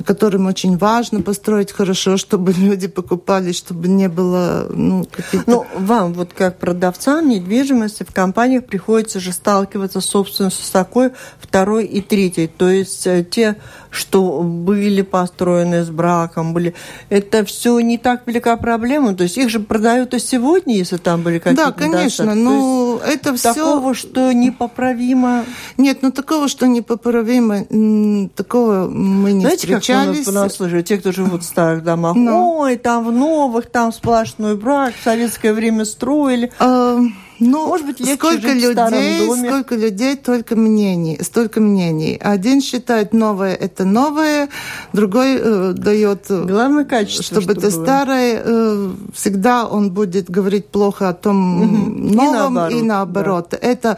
которым 0.03 0.45
очень 0.45 0.77
важно 0.77 1.21
построить 1.21 1.71
хорошо, 1.71 2.17
чтобы 2.17 2.53
люди 2.53 2.87
покупали, 2.87 3.51
чтобы 3.51 3.87
не 3.87 4.09
было 4.09 4.67
ну, 4.69 5.05
каких-то... 5.05 5.49
Ну, 5.49 5.65
вам, 5.75 6.13
вот 6.13 6.33
как 6.33 6.59
продавцам 6.59 7.29
недвижимости 7.29 8.03
в 8.03 8.13
компаниях 8.13 8.65
приходится 8.65 9.19
же 9.19 9.31
сталкиваться, 9.31 10.01
собственно, 10.01 10.49
с 10.49 10.69
такой 10.69 11.11
второй 11.39 11.85
и 11.85 12.01
третьей. 12.01 12.47
То 12.47 12.69
есть 12.69 13.07
э, 13.07 13.25
те, 13.29 13.57
что 13.97 14.41
были 14.41 15.01
построены 15.01 15.83
с 15.83 15.89
браком, 15.89 16.53
были... 16.53 16.73
Это 17.09 17.43
все 17.43 17.79
не 17.79 17.97
так 17.97 18.25
велика 18.25 18.55
проблема. 18.57 19.15
То 19.15 19.23
есть 19.23 19.37
их 19.37 19.49
же 19.49 19.59
продают 19.59 20.13
и 20.13 20.19
сегодня, 20.19 20.75
если 20.75 20.97
там 20.97 21.23
были 21.23 21.39
какие-то 21.39 21.65
Да, 21.65 21.71
конечно, 21.71 22.35
но 22.35 22.99
это 23.05 23.35
все... 23.35 23.53
Такого, 23.53 23.93
что 23.93 24.31
непоправимо... 24.31 25.43
Нет, 25.77 25.99
ну 26.01 26.11
такого, 26.11 26.47
что 26.47 26.67
непоправимо, 26.67 28.29
такого 28.35 28.87
мы 28.87 29.33
не 29.33 29.41
Знаете, 29.41 29.57
встречали 29.57 30.11
встречались. 30.11 30.25
Как 30.25 30.33
понаслышали, 30.33 30.81
те, 30.81 30.97
кто 30.97 31.11
живут 31.11 31.43
в 31.43 31.45
старых 31.45 31.83
домах. 31.83 32.15
Ну. 32.15 32.59
Ой, 32.59 32.77
там 32.77 33.05
в 33.05 33.11
новых, 33.11 33.69
там 33.69 33.91
сплошной 33.91 34.55
брак, 34.55 34.93
в 34.99 35.03
советское 35.03 35.53
время 35.53 35.85
строили. 35.85 36.51
А... 36.59 36.99
Ну, 37.39 37.67
Может 37.67 37.85
быть, 37.85 37.97
сколько 37.97 38.51
людей, 38.53 39.27
сколько 39.37 39.75
людей, 39.75 40.15
только 40.15 40.55
мнений, 40.55 41.19
столько 41.21 41.61
мнений. 41.61 42.17
Один 42.19 42.61
считает 42.61 43.13
новое 43.13 43.53
это 43.53 43.85
новое, 43.85 44.49
другой 44.93 45.37
э, 45.39 45.73
дает, 45.73 46.25
Главное 46.29 46.85
качество, 46.85 47.23
чтобы, 47.23 47.41
чтобы 47.41 47.59
это 47.59 47.71
было. 47.75 47.83
старое. 47.83 48.41
Э, 48.43 48.89
всегда 49.13 49.65
он 49.67 49.91
будет 49.91 50.29
говорить 50.29 50.67
плохо 50.67 51.09
о 51.09 51.13
том 51.13 51.61
угу. 51.61 52.15
новом 52.15 52.53
и 52.53 52.55
наоборот. 52.55 52.71
И 52.71 52.81
наоборот. 52.81 53.47
Да. 53.51 53.57
Это, 53.61 53.97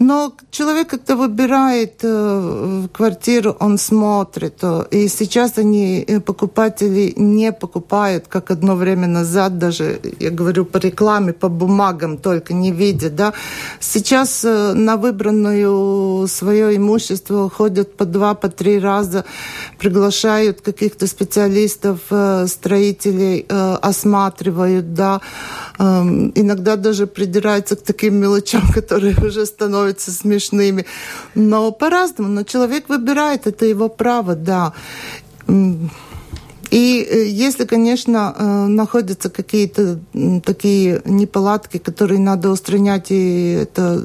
но 0.00 0.32
человек 0.50 0.88
как-то 0.88 1.14
выбирает 1.14 2.00
э, 2.02 2.88
квартиру, 2.90 3.54
он 3.60 3.78
смотрит. 3.78 4.58
Э, 4.62 4.84
и 4.90 5.08
сейчас 5.08 5.58
они 5.58 6.02
э, 6.08 6.20
покупатели 6.20 7.12
не 7.16 7.52
покупают, 7.52 8.24
как 8.26 8.50
одно 8.50 8.76
время 8.76 9.06
назад 9.06 9.58
даже, 9.58 10.00
я 10.18 10.30
говорю 10.30 10.64
по 10.64 10.78
рекламе, 10.78 11.32
по 11.32 11.50
бумагам 11.50 12.16
только 12.16 12.54
не 12.54 12.72
видят. 12.72 13.14
Да? 13.14 13.34
Сейчас 13.78 14.42
на 14.42 14.96
выбранную 14.96 16.26
свое 16.28 16.76
имущество 16.76 17.50
ходят 17.50 17.94
по 17.96 18.06
два, 18.06 18.34
по 18.34 18.48
три 18.48 18.78
раза, 18.78 19.24
приглашают 19.78 20.62
каких-то 20.62 21.06
специалистов, 21.06 21.98
строителей, 22.46 23.46
осматривают, 23.82 24.94
да. 24.94 25.20
Эм, 25.78 26.32
иногда 26.34 26.76
даже 26.76 27.06
придираются 27.06 27.74
к 27.76 27.82
таким 27.82 28.14
мелочам, 28.14 28.62
которые 28.74 29.14
уже 29.16 29.46
становятся 29.46 29.89
смешными. 29.98 30.86
Но 31.34 31.72
по-разному. 31.72 32.28
Но 32.28 32.44
человек 32.44 32.88
выбирает, 32.88 33.46
это 33.46 33.64
его 33.66 33.88
право, 33.88 34.34
да. 34.34 34.72
И 36.70 37.02
э, 37.02 37.26
если, 37.26 37.64
конечно, 37.64 38.34
э, 38.36 38.66
находятся 38.66 39.28
какие-то 39.28 39.98
такие 40.44 41.02
неполадки, 41.04 41.78
которые 41.78 42.20
надо 42.20 42.50
устранять, 42.50 43.10
и 43.10 43.58
это 43.62 44.04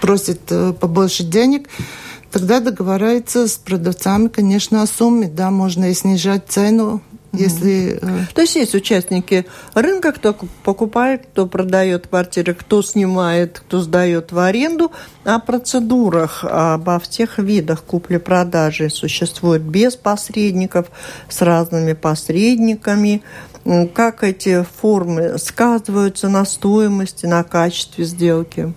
просит 0.00 0.40
э, 0.50 0.72
побольше 0.72 1.24
денег, 1.24 1.68
тогда 2.30 2.60
договаривается 2.60 3.48
с 3.48 3.56
продавцами, 3.56 4.28
конечно, 4.28 4.82
о 4.82 4.86
сумме, 4.86 5.26
да, 5.26 5.50
можно 5.50 5.90
и 5.90 5.94
снижать 5.94 6.44
цену, 6.48 7.02
если... 7.36 7.98
Э, 8.00 8.26
То 8.34 8.40
есть 8.42 8.56
есть 8.56 8.74
участники 8.74 9.46
рынка, 9.74 10.12
кто 10.12 10.34
покупает, 10.62 11.26
кто 11.26 11.46
продает 11.46 12.06
квартиры, 12.06 12.54
кто 12.54 12.82
снимает, 12.82 13.60
кто 13.60 13.80
сдает 13.80 14.32
в 14.32 14.38
аренду. 14.38 14.92
О 15.24 15.38
процедурах, 15.38 16.44
обо 16.44 16.98
всех 16.98 17.38
видах 17.38 17.82
купли-продажи 17.84 18.90
существует 18.90 19.62
без 19.62 19.96
посредников, 19.96 20.86
с 21.28 21.42
разными 21.42 21.92
посредниками. 21.92 23.22
Как 23.94 24.22
эти 24.22 24.64
формы 24.80 25.38
сказываются 25.38 26.28
на 26.28 26.44
стоимости, 26.44 27.26
на 27.26 27.42
качестве 27.42 28.04
сделки? 28.04 28.72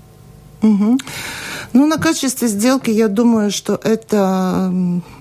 Угу. 0.62 0.98
Ну, 1.74 1.86
на 1.86 1.98
качестве 1.98 2.48
сделки, 2.48 2.89
я 2.89 3.08
думаю, 3.08 3.51
что 3.51 3.80
это 3.84 4.74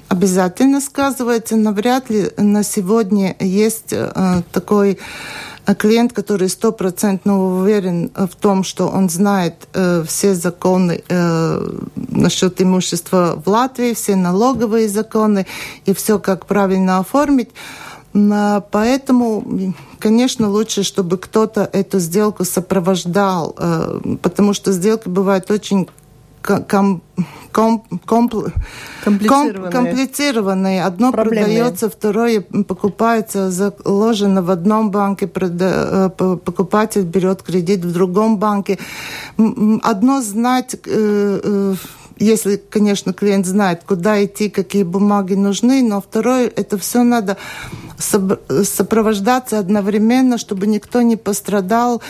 обязательно 0.08 0.80
сказывается, 0.80 1.56
но 1.56 1.72
вряд 1.72 2.10
ли 2.10 2.30
на 2.36 2.62
сегодня 2.62 3.36
есть 3.40 3.92
э, 3.92 4.42
такой 4.52 4.98
э, 5.66 5.74
клиент, 5.74 6.12
который 6.12 6.48
стопроцентно 6.48 7.38
уверен 7.38 8.10
в 8.14 8.34
том, 8.36 8.64
что 8.64 8.88
он 8.88 9.10
знает 9.10 9.68
э, 9.74 10.02
все 10.06 10.34
законы 10.34 11.02
э, 11.08 11.78
насчет 11.94 12.60
имущества 12.62 13.40
в 13.44 13.48
Латвии, 13.48 13.94
все 13.94 14.16
налоговые 14.16 14.88
законы 14.88 15.46
и 15.84 15.92
все, 15.92 16.18
как 16.18 16.46
правильно 16.46 16.98
оформить. 16.98 17.50
Поэтому, 18.12 19.74
конечно, 19.98 20.48
лучше, 20.48 20.82
чтобы 20.82 21.18
кто-то 21.18 21.68
эту 21.72 21.98
сделку 21.98 22.44
сопровождал, 22.44 23.54
э, 23.58 24.16
потому 24.22 24.54
что 24.54 24.72
сделки 24.72 25.08
бывают 25.08 25.50
очень 25.50 25.88
ком, 26.42 27.02
ком, 27.52 27.84
компл, 28.04 28.46
комплицированные. 29.04 29.70
комплицированные. 29.70 30.84
Одно 30.84 31.12
Проблемные. 31.12 31.44
продается, 31.44 31.90
второе 31.90 32.40
покупается, 32.40 33.50
заложено 33.50 34.42
в 34.42 34.50
одном 34.50 34.90
банке, 34.90 35.30
э, 35.34 36.10
покупатель 36.16 37.02
берет 37.02 37.42
кредит 37.42 37.84
в 37.84 37.92
другом 37.92 38.38
банке. 38.38 38.78
Одно 39.82 40.22
знать 40.22 40.76
э, 40.86 41.74
если, 42.20 42.56
конечно, 42.56 43.12
клиент 43.12 43.46
знает, 43.46 43.82
куда 43.86 44.24
идти, 44.24 44.50
какие 44.50 44.82
бумаги 44.82 45.34
нужны, 45.34 45.82
но 45.82 46.00
второе, 46.00 46.50
это 46.54 46.76
все 46.76 47.02
надо 47.02 47.36
сопровождаться 47.98 49.58
одновременно, 49.58 50.38
чтобы 50.38 50.66
никто 50.66 51.02
не 51.02 51.16
пострадал. 51.16 52.02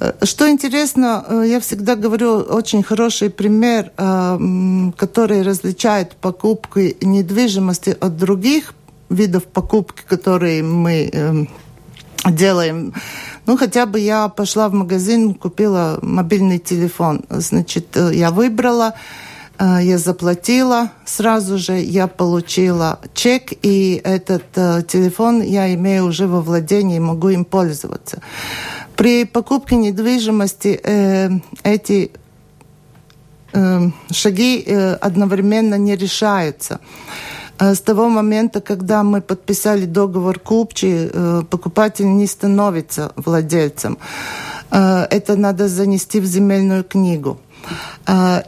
Э, 0.00 0.12
что 0.22 0.48
интересно, 0.48 1.24
э, 1.28 1.44
я 1.46 1.60
всегда 1.60 1.94
говорю 1.94 2.38
очень 2.38 2.82
хороший 2.82 3.28
пример, 3.28 3.92
э, 3.96 4.90
который 4.96 5.42
различает 5.42 6.16
покупки 6.16 6.96
недвижимости 7.00 7.96
от 8.00 8.16
других 8.16 8.74
видов 9.10 9.44
покупки, 9.44 10.02
которые 10.08 10.62
мы 10.62 11.48
делаем. 12.26 12.92
Ну, 13.46 13.56
хотя 13.56 13.86
бы 13.86 13.98
я 13.98 14.28
пошла 14.28 14.68
в 14.68 14.72
магазин, 14.72 15.34
купила 15.34 15.98
мобильный 16.02 16.58
телефон. 16.58 17.22
Значит, 17.28 17.96
я 17.96 18.30
выбрала, 18.30 18.94
я 19.58 19.98
заплатила, 19.98 20.90
сразу 21.06 21.58
же 21.58 21.72
я 21.80 22.06
получила 22.06 23.00
чек, 23.14 23.52
и 23.62 24.00
этот 24.04 24.44
телефон 24.86 25.42
я 25.42 25.74
имею 25.74 26.04
уже 26.04 26.26
во 26.26 26.40
владении, 26.40 27.00
могу 27.00 27.30
им 27.30 27.44
пользоваться. 27.44 28.20
При 29.00 29.24
покупке 29.24 29.76
недвижимости 29.76 30.78
э, 30.84 31.30
эти 31.64 32.10
э, 33.54 33.90
шаги 34.12 34.62
э, 34.66 34.92
одновременно 34.92 35.78
не 35.78 35.96
решаются. 35.96 36.80
Э, 37.58 37.74
с 37.74 37.80
того 37.80 38.10
момента, 38.10 38.60
когда 38.60 39.02
мы 39.02 39.22
подписали 39.22 39.86
договор 39.86 40.38
купчи, 40.38 41.10
э, 41.10 41.42
покупатель 41.48 42.08
не 42.08 42.26
становится 42.26 43.12
владельцем. 43.16 43.96
Это 44.70 45.36
надо 45.36 45.68
занести 45.68 46.20
в 46.20 46.26
земельную 46.26 46.84
книгу. 46.84 47.38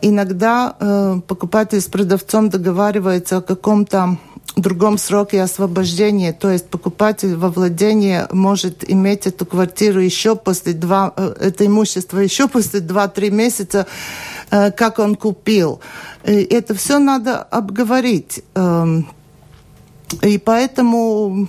Иногда 0.02 0.76
э, 0.78 1.21
покупатель 1.26 1.80
с 1.80 1.87
продавцом 1.87 2.50
договаривается 2.50 3.38
о 3.38 3.40
каком-то 3.40 4.18
другом 4.61 4.99
сроке 4.99 5.40
освобождения, 5.40 6.32
то 6.32 6.50
есть 6.50 6.68
покупатель 6.68 7.37
во 7.37 7.49
владение 7.49 8.28
может 8.32 8.88
иметь 8.90 9.26
эту 9.26 9.47
квартиру 9.47 10.00
еще 10.00 10.37
после 10.37 10.75
два, 10.75 11.12
э, 11.16 11.35
это 11.40 11.66
имущество 11.66 12.18
еще 12.18 12.49
после 12.49 12.80
два-три 12.80 13.30
месяца, 13.30 13.87
э, 14.50 14.71
как 14.71 14.99
он 14.99 15.14
купил. 15.14 15.80
И 16.25 16.32
это 16.32 16.75
все 16.75 16.99
надо 16.99 17.42
обговорить. 17.42 18.42
Эм, 18.54 19.09
и 20.23 20.38
поэтому 20.38 21.49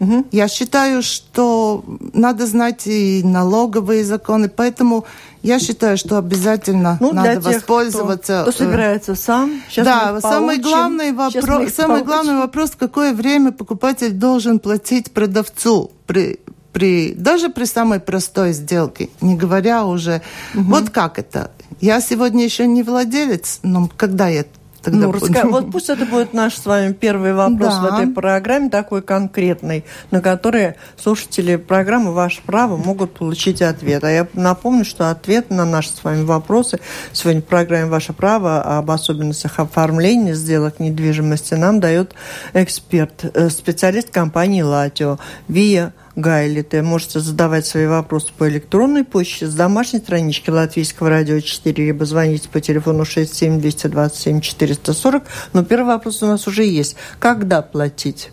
Угу. 0.00 0.26
Я 0.30 0.46
считаю, 0.48 1.02
что 1.02 1.84
надо 2.12 2.46
знать 2.46 2.86
и 2.86 3.22
налоговые 3.24 4.04
законы, 4.04 4.48
поэтому 4.48 5.04
я 5.42 5.58
считаю, 5.58 5.96
что 5.96 6.18
обязательно 6.18 6.96
ну, 7.00 7.12
надо 7.12 7.36
тех, 7.36 7.44
воспользоваться. 7.44 8.42
Кто, 8.42 8.50
кто 8.50 8.64
собирается 8.64 9.14
сам. 9.14 9.62
Сейчас 9.68 9.84
да, 9.84 10.20
самый 10.20 10.58
главный 10.58 11.12
вопрос, 11.12 11.72
самый 11.74 12.02
главный 12.02 12.36
вопрос, 12.36 12.70
в 12.70 12.76
какое 12.76 13.12
время 13.12 13.52
покупатель 13.52 14.12
должен 14.12 14.58
платить 14.58 15.12
продавцу 15.12 15.92
при 16.06 16.40
при, 16.72 17.14
даже 17.14 17.48
при 17.48 17.64
самой 17.64 17.98
простой 17.98 18.52
сделке, 18.52 19.08
не 19.20 19.34
говоря 19.34 19.84
уже, 19.84 20.22
угу. 20.54 20.64
вот 20.64 20.90
как 20.90 21.18
это. 21.18 21.50
Я 21.80 22.00
сегодня 22.00 22.44
еще 22.44 22.66
не 22.66 22.82
владелец, 22.82 23.60
но 23.62 23.88
когда 23.96 24.28
я 24.28 24.44
Тогда 24.90 25.06
ну, 25.06 25.12
раска... 25.12 25.46
Вот 25.46 25.70
пусть 25.70 25.90
это 25.90 26.06
будет 26.06 26.32
наш 26.32 26.54
с 26.54 26.64
вами 26.64 26.92
первый 26.92 27.34
вопрос 27.34 27.74
да. 27.74 27.80
в 27.80 27.84
этой 27.94 28.12
программе, 28.12 28.70
такой 28.70 29.02
конкретный, 29.02 29.84
на 30.10 30.20
который 30.20 30.74
слушатели 30.96 31.56
программы 31.56 32.12
«Ваше 32.12 32.40
право» 32.42 32.76
могут 32.76 33.14
получить 33.14 33.60
ответ. 33.60 34.02
А 34.04 34.10
я 34.10 34.26
напомню, 34.32 34.84
что 34.84 35.10
ответ 35.10 35.50
на 35.50 35.64
наши 35.64 35.90
с 35.90 36.02
вами 36.02 36.24
вопросы 36.24 36.80
сегодня 37.12 37.42
в 37.42 37.44
программе 37.44 37.86
«Ваше 37.86 38.12
право» 38.12 38.78
об 38.78 38.90
особенностях 38.90 39.58
оформления 39.58 40.34
сделок 40.34 40.80
недвижимости 40.80 41.54
нам 41.54 41.80
дает 41.80 42.14
эксперт, 42.54 43.24
э, 43.24 43.50
специалист 43.50 44.10
компании 44.10 44.62
«Латио» 44.62 45.18
Вия 45.48 45.92
Гайли. 46.18 46.62
Ты 46.62 46.82
можете 46.82 47.20
задавать 47.20 47.64
свои 47.64 47.86
вопросы 47.86 48.32
по 48.36 48.48
электронной 48.48 49.04
почте 49.04 49.46
с 49.46 49.54
домашней 49.54 50.00
странички 50.00 50.50
Латвийского 50.50 51.08
радио 51.08 51.38
4, 51.38 51.84
либо 51.84 52.04
звоните 52.04 52.48
по 52.48 52.60
телефону 52.60 53.04
67 53.04 53.60
227 53.60 54.40
440. 54.40 55.22
Но 55.52 55.64
первый 55.64 55.86
вопрос 55.86 56.22
у 56.24 56.26
нас 56.26 56.48
уже 56.48 56.64
есть. 56.64 56.96
Когда 57.20 57.62
платить? 57.62 58.30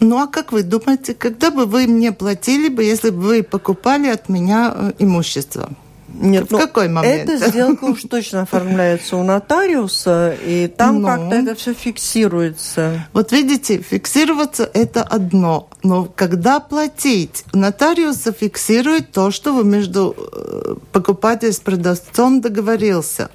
Ну 0.00 0.18
а 0.18 0.26
как 0.26 0.52
вы 0.52 0.62
думаете, 0.62 1.12
когда 1.12 1.50
бы 1.50 1.66
вы 1.66 1.86
мне 1.86 2.12
платили 2.12 2.68
бы, 2.68 2.82
если 2.82 3.10
бы 3.10 3.20
вы 3.20 3.42
покупали 3.42 4.08
от 4.08 4.30
меня 4.30 4.72
э, 4.74 4.92
имущество? 4.98 5.70
Нет, 6.08 6.48
в 6.48 6.52
ну, 6.52 6.58
какой 6.58 6.88
момент? 6.88 7.28
Эта 7.28 7.48
сделка 7.48 7.84
уж 7.84 8.02
точно 8.02 8.42
оформляется 8.42 9.16
у 9.16 9.24
нотариуса, 9.24 10.36
и 10.44 10.68
там 10.68 11.02
но... 11.02 11.08
как-то 11.08 11.34
это 11.36 11.54
все 11.54 11.74
фиксируется. 11.74 13.06
Вот 13.12 13.32
видите, 13.32 13.78
фиксироваться 13.78 14.70
это 14.72 15.02
одно, 15.02 15.68
но 15.84 16.06
когда 16.06 16.60
платить? 16.60 17.44
Нотариус 17.52 18.16
зафиксирует 18.16 19.12
то, 19.12 19.30
что 19.30 19.52
вы 19.52 19.64
между 19.64 20.16
э, 20.16 20.76
покупателем 20.92 21.52
с 21.52 21.60
продавцом 21.60 22.40
договорился. 22.40 23.30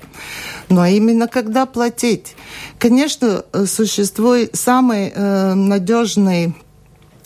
Но 0.67 0.83
именно 0.85 1.27
когда 1.27 1.67
платить? 1.67 2.35
Конечно, 2.79 3.45
существует 3.67 4.55
самый 4.55 5.13
э, 5.13 5.53
надежный 5.53 6.55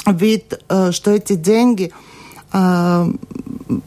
вид, 0.05 0.59
э, 0.67 0.91
что 0.91 1.11
эти 1.11 1.35
деньги 1.35 1.93
э, 2.51 3.07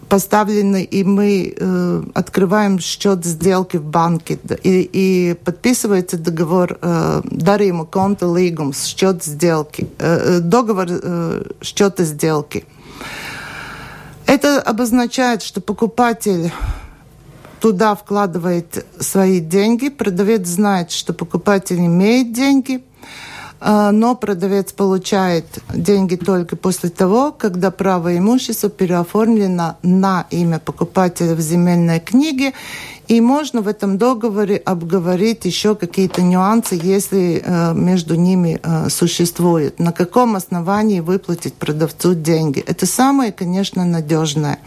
поставлены, 0.08 0.82
и 0.82 1.04
мы 1.04 1.54
э, 1.56 2.02
открываем 2.14 2.78
счет 2.78 3.24
сделки 3.24 3.76
в 3.76 3.84
банке, 3.84 4.38
и, 4.62 4.88
и 4.92 5.34
подписывается 5.34 6.16
договор 6.16 6.78
э, 6.80 7.22
дарījumu 7.24 7.86
конта 7.86 8.26
līgums, 8.26 8.84
счет 8.84 9.24
сделки, 9.24 9.88
э, 9.98 10.38
э, 10.38 10.40
договор 10.40 10.86
э, 10.88 11.44
счета 11.62 12.04
сделки. 12.04 12.64
Это 14.26 14.60
обозначает, 14.60 15.42
что 15.42 15.60
покупатель 15.60 16.52
туда 17.60 17.94
вкладывает 17.94 18.84
свои 18.98 19.40
деньги, 19.40 19.88
продавец 19.88 20.46
знает, 20.46 20.90
что 20.90 21.12
покупатель 21.12 21.78
имеет 21.78 22.32
деньги– 22.32 22.82
но 23.60 24.14
продавец 24.14 24.72
получает 24.72 25.46
деньги 25.74 26.16
только 26.16 26.56
после 26.56 26.90
того, 26.90 27.32
когда 27.32 27.70
право 27.70 28.16
имущества 28.16 28.68
переоформлено 28.68 29.76
на 29.82 30.26
имя 30.30 30.58
покупателя 30.58 31.34
в 31.34 31.40
земельной 31.40 32.00
книге, 32.00 32.52
и 33.08 33.20
можно 33.20 33.62
в 33.62 33.68
этом 33.68 33.98
договоре 33.98 34.56
обговорить 34.56 35.44
еще 35.44 35.74
какие-то 35.74 36.22
нюансы, 36.22 36.78
если 36.82 37.42
э, 37.44 37.72
между 37.74 38.16
ними 38.16 38.60
э, 38.62 38.88
существует. 38.90 39.78
На 39.78 39.92
каком 39.92 40.34
основании 40.34 41.00
выплатить 41.00 41.54
продавцу 41.54 42.14
деньги. 42.14 42.60
Это 42.60 42.84
самое, 42.86 43.32
конечно, 43.32 43.84
надежное. 43.84 44.58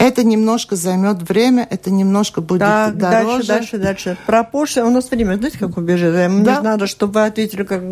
Это 0.00 0.24
немножко 0.24 0.76
займет 0.76 1.28
время, 1.28 1.66
это 1.68 1.90
немножко 1.90 2.40
будет 2.40 2.60
так, 2.60 2.96
дороже. 2.96 3.46
Дальше, 3.46 3.76
дальше, 3.76 3.78
дальше. 3.78 4.16
Про 4.24 4.44
пошлину. 4.44 4.88
У 4.88 4.90
нас 4.90 5.10
время, 5.10 5.36
знаете, 5.36 5.58
как 5.58 5.76
убежит? 5.76 6.14
Мне 6.30 6.42
да. 6.42 6.62
надо, 6.62 6.86
чтобы 6.86 7.12
вы 7.12 7.26
ответили 7.26 7.64
как, 7.64 7.82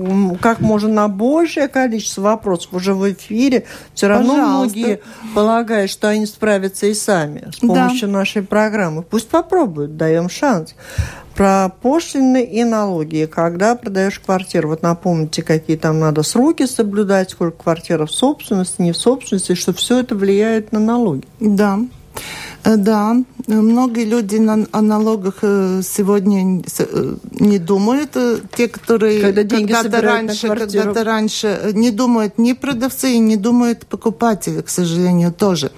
как 0.41 0.61
можно 0.61 0.89
на 0.89 1.09
большее 1.09 1.69
количество 1.69 2.23
вопросов 2.23 2.73
уже 2.73 2.95
в 2.95 3.13
эфире. 3.13 3.67
Все 3.93 4.09
равно 4.09 4.37
Пожалуйста. 4.37 4.79
многие 4.79 5.01
полагают, 5.35 5.91
что 5.91 6.09
они 6.09 6.25
справятся 6.25 6.87
и 6.87 6.95
сами 6.95 7.51
с 7.53 7.59
помощью 7.59 8.09
да. 8.09 8.15
нашей 8.15 8.43
программы. 8.43 9.03
Пусть 9.03 9.29
попробуют, 9.29 9.99
даем 9.99 10.31
шанс 10.31 10.75
про 11.39 11.69
пошлины 11.69 12.43
и 12.43 12.65
налоги. 12.65 13.29
Когда 13.33 13.77
продаешь 13.77 14.19
квартиру, 14.19 14.71
вот 14.71 14.83
напомните, 14.83 15.43
какие 15.43 15.77
там 15.77 16.01
надо 16.01 16.25
сроки 16.25 16.67
соблюдать, 16.67 17.31
сколько 17.31 17.63
квартира 17.63 18.07
в 18.07 18.13
собственности, 18.13 18.81
не 18.83 18.93
в 18.93 18.97
собственности, 18.97 19.55
что 19.55 19.73
все 19.73 20.01
это 20.01 20.17
влияет 20.17 20.73
на 20.73 20.81
налоги. 20.81 21.23
Да. 21.39 21.79
Э, 22.69 22.77
да, 22.77 23.17
многие 23.47 24.05
люди 24.05 24.37
на, 24.37 24.67
налогах 24.81 25.37
э, 25.43 25.81
сегодня 25.83 26.63
э, 26.79 27.17
не 27.41 27.59
думают. 27.59 28.17
Те, 28.57 28.69
которые 28.69 29.21
когда 29.21 29.57
когда-то 29.57 30.01
раньше, 30.03 30.49
когда 30.49 31.05
раньше 31.05 31.73
не 31.73 31.91
думают 31.91 32.39
ни 32.39 32.53
продавцы 32.53 33.13
и 33.13 33.19
не 33.19 33.37
думают 33.37 33.87
покупатели, 33.87 34.61
к 34.61 34.69
сожалению, 34.69 35.33
тоже. 35.33 35.71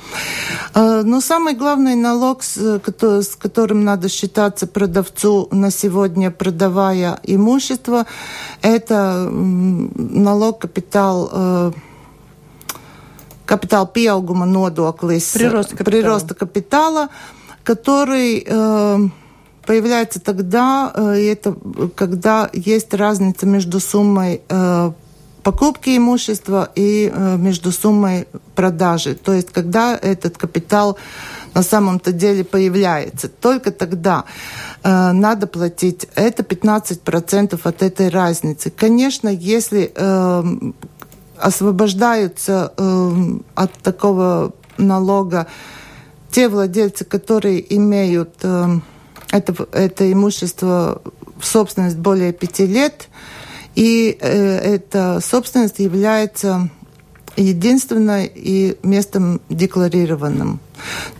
Но 0.74 1.20
самый 1.20 1.54
главный 1.54 1.94
налог, 1.94 2.42
с 2.42 3.36
которым 3.38 3.84
надо 3.84 4.08
считаться 4.08 4.66
продавцу 4.66 5.48
на 5.52 5.70
сегодня, 5.70 6.30
продавая 6.30 7.20
имущество, 7.22 8.06
это 8.62 9.28
налог 9.30 10.58
капитал 10.58 11.72
капитал 13.50 13.90
pieauguma 13.92 14.46
nodoklis, 14.46 15.32
прироста 15.34 15.76
капитала, 15.76 16.00
прироста 16.00 16.34
капитала 16.34 17.08
который 17.64 18.44
э, 18.46 18.98
появляется 19.66 20.20
тогда, 20.20 20.92
э, 20.94 21.32
это 21.32 21.54
когда 21.94 22.50
есть 22.52 22.94
разница 22.94 23.46
между 23.46 23.80
суммой 23.80 24.40
э, 24.48 24.92
покупки 25.42 25.96
имущества 25.96 26.70
и 26.74 27.10
э, 27.12 27.36
между 27.36 27.72
суммой 27.72 28.26
продажи. 28.54 29.14
То 29.14 29.32
есть, 29.32 29.50
когда 29.50 29.96
этот 29.96 30.36
капитал 30.38 30.98
на 31.54 31.62
самом-то 31.62 32.12
деле 32.12 32.44
появляется. 32.44 33.28
Только 33.28 33.70
тогда 33.70 34.24
э, 34.82 35.12
надо 35.12 35.46
платить. 35.46 36.06
Это 36.14 36.42
15% 36.42 37.60
от 37.62 37.82
этой 37.82 38.08
разницы. 38.08 38.70
Конечно, 38.70 39.28
если 39.28 39.92
э, 39.94 40.42
освобождаются 41.40 42.72
э, 42.76 43.12
от 43.54 43.72
такого 43.82 44.52
налога 44.78 45.46
те 46.30 46.48
владельцы, 46.48 47.04
которые 47.04 47.76
имеют 47.76 48.36
э, 48.42 48.66
это, 49.30 49.66
это 49.72 50.12
имущество 50.12 51.02
в 51.38 51.46
собственность 51.46 51.96
более 51.96 52.32
пяти 52.32 52.66
лет, 52.66 53.08
и 53.74 54.16
э, 54.20 54.58
эта 54.58 55.20
собственность 55.20 55.78
является 55.78 56.70
единственной 57.36 58.30
и 58.34 58.76
местом 58.82 59.40
декларированным. 59.48 60.60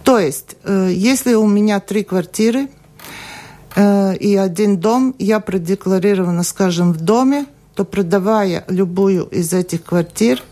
То 0.05 0.19
есть, 0.19 0.57
э, 0.65 0.91
если 0.93 1.35
у 1.35 1.47
меня 1.47 1.81
три 1.81 2.03
квартиры 2.03 2.69
э, 3.77 4.17
и 4.17 4.37
один 4.37 4.79
дом, 4.79 5.15
я 5.19 5.41
продекларирована, 5.41 6.43
скажем, 6.43 6.93
в 6.93 7.01
доме, 7.01 7.47
то 7.81 7.85
продавая 7.87 8.65
любую 8.69 9.25
из 9.25 9.55
этих 9.55 9.85
квартир, 9.85 10.43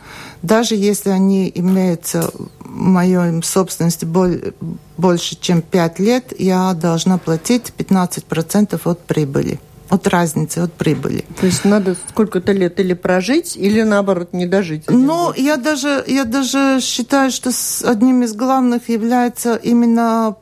даже 0.41 0.75
если 0.75 1.11
они 1.11 1.53
имеются 1.55 2.31
в 2.59 2.71
моей 2.71 3.43
собственности 3.43 4.07
больше, 4.97 5.37
чем 5.39 5.61
5 5.61 5.99
лет, 5.99 6.33
я 6.41 6.73
должна 6.73 7.19
платить 7.19 7.75
15% 7.77 8.81
от 8.83 9.01
прибыли 9.01 9.61
от 9.91 10.07
разницы, 10.07 10.59
от 10.61 10.73
прибыли. 10.73 11.25
То 11.41 11.47
есть 11.47 11.65
надо 11.65 11.97
сколько-то 12.09 12.53
лет 12.53 12.81
или 12.81 12.95
прожить, 12.95 13.57
или 13.57 13.83
наоборот 13.83 14.33
не 14.33 14.47
дожить? 14.47 14.85
Ну, 14.89 15.33
я 15.35 15.57
даже, 15.57 16.05
я 16.07 16.25
даже 16.25 16.79
считаю, 16.81 17.31
что 17.31 17.51
одним 17.85 18.23
из 18.23 18.35
главных 18.35 18.89
является 18.91 19.57
именно 19.57 20.37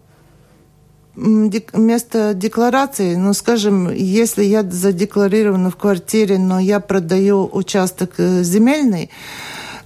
место 1.17 2.35
декларации, 2.35 3.17
ну, 3.17 3.33
скажем, 3.33 3.91
если 3.91 4.45
я 4.45 4.63
задекларирована 4.63 5.71
в 5.71 5.77
квартире, 5.77 6.39
но 6.39 6.61
я 6.61 6.81
продаю 6.81 7.49
участок 7.51 8.15
э, 8.19 8.43
земельный, 8.43 9.11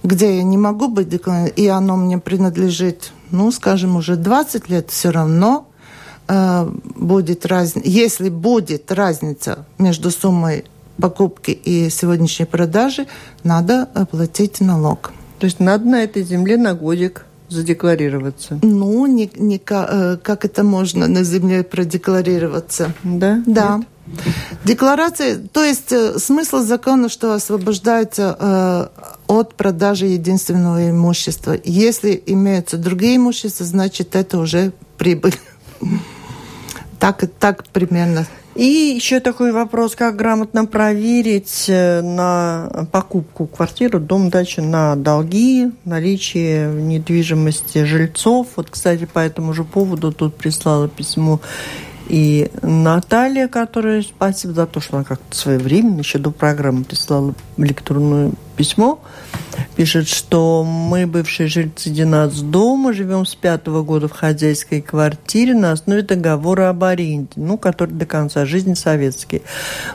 где 0.03 0.37
я 0.37 0.43
не 0.43 0.57
могу 0.57 0.87
быть 0.89 1.09
декларирована, 1.09 1.53
и 1.55 1.67
оно 1.67 1.95
мне 1.95 2.17
принадлежит, 2.17 3.11
ну, 3.31 3.51
скажем, 3.51 3.95
уже 3.95 4.17
20 4.17 4.69
лет, 4.69 4.89
все 4.89 5.09
равно 5.09 5.67
э, 6.27 6.69
будет 6.95 7.45
разница, 7.45 7.87
если 7.87 8.29
будет 8.29 8.91
разница 8.91 9.65
между 9.77 10.11
суммой 10.11 10.65
покупки 10.99 11.51
и 11.51 11.89
сегодняшней 11.89 12.45
продажи, 12.45 13.07
надо 13.43 13.89
оплатить 13.93 14.61
налог. 14.61 15.13
То 15.39 15.45
есть 15.45 15.59
надо 15.59 15.85
на 15.87 16.03
этой 16.03 16.23
земле 16.23 16.57
на 16.57 16.75
годик 16.75 17.25
задекларироваться? 17.51 18.59
Ну, 18.61 19.05
не, 19.05 19.29
не, 19.35 19.61
э, 19.69 20.17
как 20.21 20.45
это 20.45 20.63
можно 20.63 21.07
на 21.07 21.23
земле 21.23 21.63
продекларироваться? 21.63 22.93
Да? 23.03 23.43
Да. 23.45 23.77
Нет? 23.77 23.87
Декларация, 24.65 25.37
то 25.37 25.63
есть 25.63 25.91
э, 25.91 26.17
смысл 26.19 26.63
закона, 26.63 27.07
что 27.09 27.33
освобождается 27.33 28.35
э, 28.39 28.87
от 29.27 29.55
продажи 29.55 30.07
единственного 30.07 30.89
имущества. 30.89 31.55
Если 31.63 32.21
имеются 32.25 32.77
другие 32.77 33.17
имущества, 33.17 33.65
значит 33.65 34.15
это 34.15 34.39
уже 34.39 34.73
прибыль. 34.97 35.35
Так, 36.99 37.23
так 37.39 37.63
примерно. 37.69 38.27
И 38.55 38.93
еще 38.95 39.21
такой 39.21 39.53
вопрос, 39.53 39.95
как 39.95 40.17
грамотно 40.17 40.65
проверить 40.65 41.65
э, 41.69 42.01
на 42.01 42.87
покупку 42.91 43.47
квартиры, 43.47 43.99
дом, 43.99 44.29
дачи 44.29 44.59
на 44.59 44.95
долги, 44.97 45.71
наличие 45.85 46.67
недвижимости 46.69 47.85
жильцов. 47.85 48.47
Вот, 48.57 48.69
кстати, 48.69 49.05
по 49.05 49.19
этому 49.19 49.53
же 49.53 49.63
поводу 49.63 50.11
тут 50.11 50.35
прислала 50.35 50.89
письмо 50.89 51.39
и 52.11 52.51
Наталья, 52.61 53.47
которая, 53.47 54.01
спасибо 54.01 54.53
за 54.53 54.67
то, 54.67 54.81
что 54.81 54.97
она 54.97 55.05
как-то 55.05 55.33
своевременно, 55.33 55.99
еще 55.99 56.19
до 56.19 56.31
программы 56.31 56.83
прислала 56.83 57.33
электронную 57.55 58.33
письмо, 58.57 58.99
пишет, 59.81 60.07
что 60.07 60.63
мы, 60.63 61.07
бывшие 61.07 61.49
жильцы 61.49 61.89
Динас 61.89 62.39
дома, 62.41 62.93
живем 62.93 63.25
с 63.25 63.33
пятого 63.33 63.81
года 63.81 64.07
в 64.07 64.11
хозяйской 64.11 64.79
квартире 64.79 65.55
на 65.55 65.71
основе 65.71 66.03
договора 66.03 66.69
об 66.69 66.83
аренде, 66.83 67.31
ну, 67.37 67.57
который 67.57 67.95
до 67.95 68.05
конца 68.05 68.45
жизни 68.45 68.75
советский. 68.75 69.41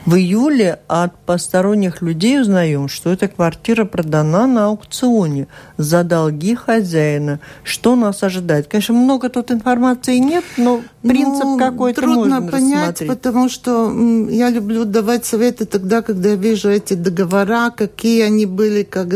В 0.05 0.17
июле 0.17 0.81
от 0.89 1.17
посторонних 1.21 2.03
людей 2.03 2.41
узнаем, 2.41 2.89
что 2.89 3.13
эта 3.13 3.29
квартира 3.29 3.85
продана 3.85 4.49
на 4.49 4.67
аукционе 4.67 5.47
за 5.77 6.03
долги 6.03 6.57
хозяина. 6.57 7.39
Что 7.63 7.95
нас 7.95 8.25
ожидает? 8.25 8.67
Конечно, 8.67 8.93
много 8.93 9.29
тут 9.29 9.53
информации 9.53 10.17
нет, 10.17 10.43
но 10.57 10.81
принцип 11.09 11.45
ну, 11.45 11.59
какой-то 11.59 12.01
трудно 12.01 12.41
можно 12.41 12.51
понять, 12.51 13.01
рассмотреть. 13.01 13.09
потому 13.09 13.49
что 13.49 13.93
я 14.29 14.51
люблю 14.51 14.85
давать 14.85 15.25
советы 15.25 15.65
тогда, 15.65 16.03
когда 16.03 16.31
я 16.31 16.37
вижу 16.37 16.69
эти 16.69 16.95
договора, 16.95 17.71
какие 17.71 18.23
они 18.23 18.47
были, 18.47 18.83
как, 18.83 19.09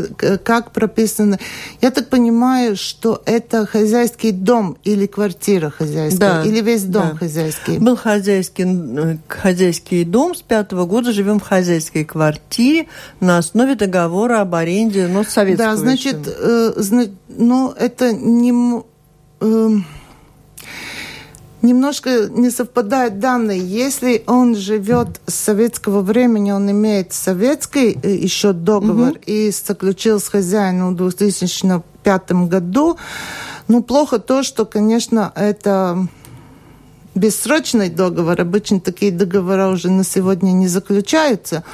как 0.42 0.72
прописаны. 0.72 1.38
Я 1.80 1.90
так 1.90 2.08
понимаю, 2.08 2.76
что 2.76 3.22
это 3.26 3.66
хозяйский 3.66 4.32
дом 4.32 4.76
или 4.84 5.06
квартира 5.06 5.70
хозяйская, 5.70 6.18
да, 6.18 6.44
или 6.44 6.60
весь 6.60 6.84
дом 6.84 7.10
да. 7.12 7.16
хозяйский. 7.16 7.78
Был 7.78 7.96
хозяйский, 7.96 8.64
э, 8.66 9.16
хозяйский 9.28 10.04
дом, 10.04 10.34
с 10.34 10.42
пятого 10.42 10.86
года 10.86 11.12
живем 11.12 11.40
в 11.40 11.42
хозяйской 11.42 12.04
квартире 12.04 12.86
на 13.20 13.38
основе 13.38 13.74
договора 13.74 14.40
об 14.40 14.54
аренде, 14.54 15.06
но 15.06 15.24
с 15.24 15.28
советского 15.28 15.70
Да, 15.70 15.76
значит, 15.76 16.16
э, 16.26 16.72
зна, 16.76 17.04
ну, 17.28 17.72
это 17.72 18.12
не... 18.12 18.82
Э, 19.40 19.68
немножко 21.62 22.28
не 22.28 22.50
совпадают 22.50 23.18
данные. 23.18 23.60
Если 23.60 24.22
он 24.26 24.56
живет 24.56 25.20
с 25.26 25.34
советского 25.34 26.00
времени, 26.00 26.52
он 26.52 26.70
имеет 26.70 27.12
советский 27.12 27.98
э, 28.02 28.14
еще 28.14 28.52
договор 28.52 29.10
угу. 29.10 29.18
и 29.26 29.50
заключил 29.50 30.20
с 30.20 30.28
хозяином 30.28 30.94
в 30.94 30.96
2005 30.96 32.32
году, 32.32 32.96
ну, 33.68 33.82
плохо 33.82 34.18
то, 34.18 34.42
что, 34.42 34.64
конечно, 34.64 35.32
это 35.36 36.08
бессрочный 37.14 37.88
договор. 37.88 38.40
Обычно 38.40 38.80
такие 38.80 39.12
договора 39.12 39.68
уже 39.68 39.90
на 39.90 40.04
сегодня 40.04 40.52
не 40.52 40.68
заключаются. 40.68 41.64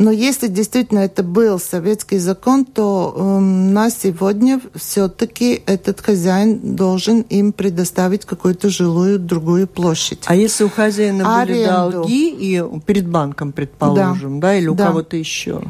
Но 0.00 0.10
если 0.10 0.48
действительно 0.48 1.00
это 1.00 1.22
был 1.22 1.58
советский 1.58 2.16
закон, 2.16 2.64
то 2.64 3.14
э, 3.14 3.38
на 3.38 3.90
сегодня 3.90 4.58
все-таки 4.74 5.62
этот 5.66 6.00
хозяин 6.00 6.74
должен 6.74 7.20
им 7.20 7.52
предоставить 7.52 8.24
какую-то 8.24 8.70
жилую 8.70 9.18
другую 9.18 9.66
площадь. 9.68 10.20
А 10.24 10.34
если 10.34 10.64
у 10.64 10.70
хозяина 10.70 11.38
Аренду. 11.38 11.52
были 11.52 11.92
долги 11.92 12.30
и 12.30 12.80
перед 12.86 13.08
банком, 13.08 13.52
предположим, 13.52 14.40
да, 14.40 14.48
да 14.48 14.54
или 14.54 14.68
у 14.68 14.74
да. 14.74 14.86
кого-то 14.86 15.18
еще? 15.18 15.60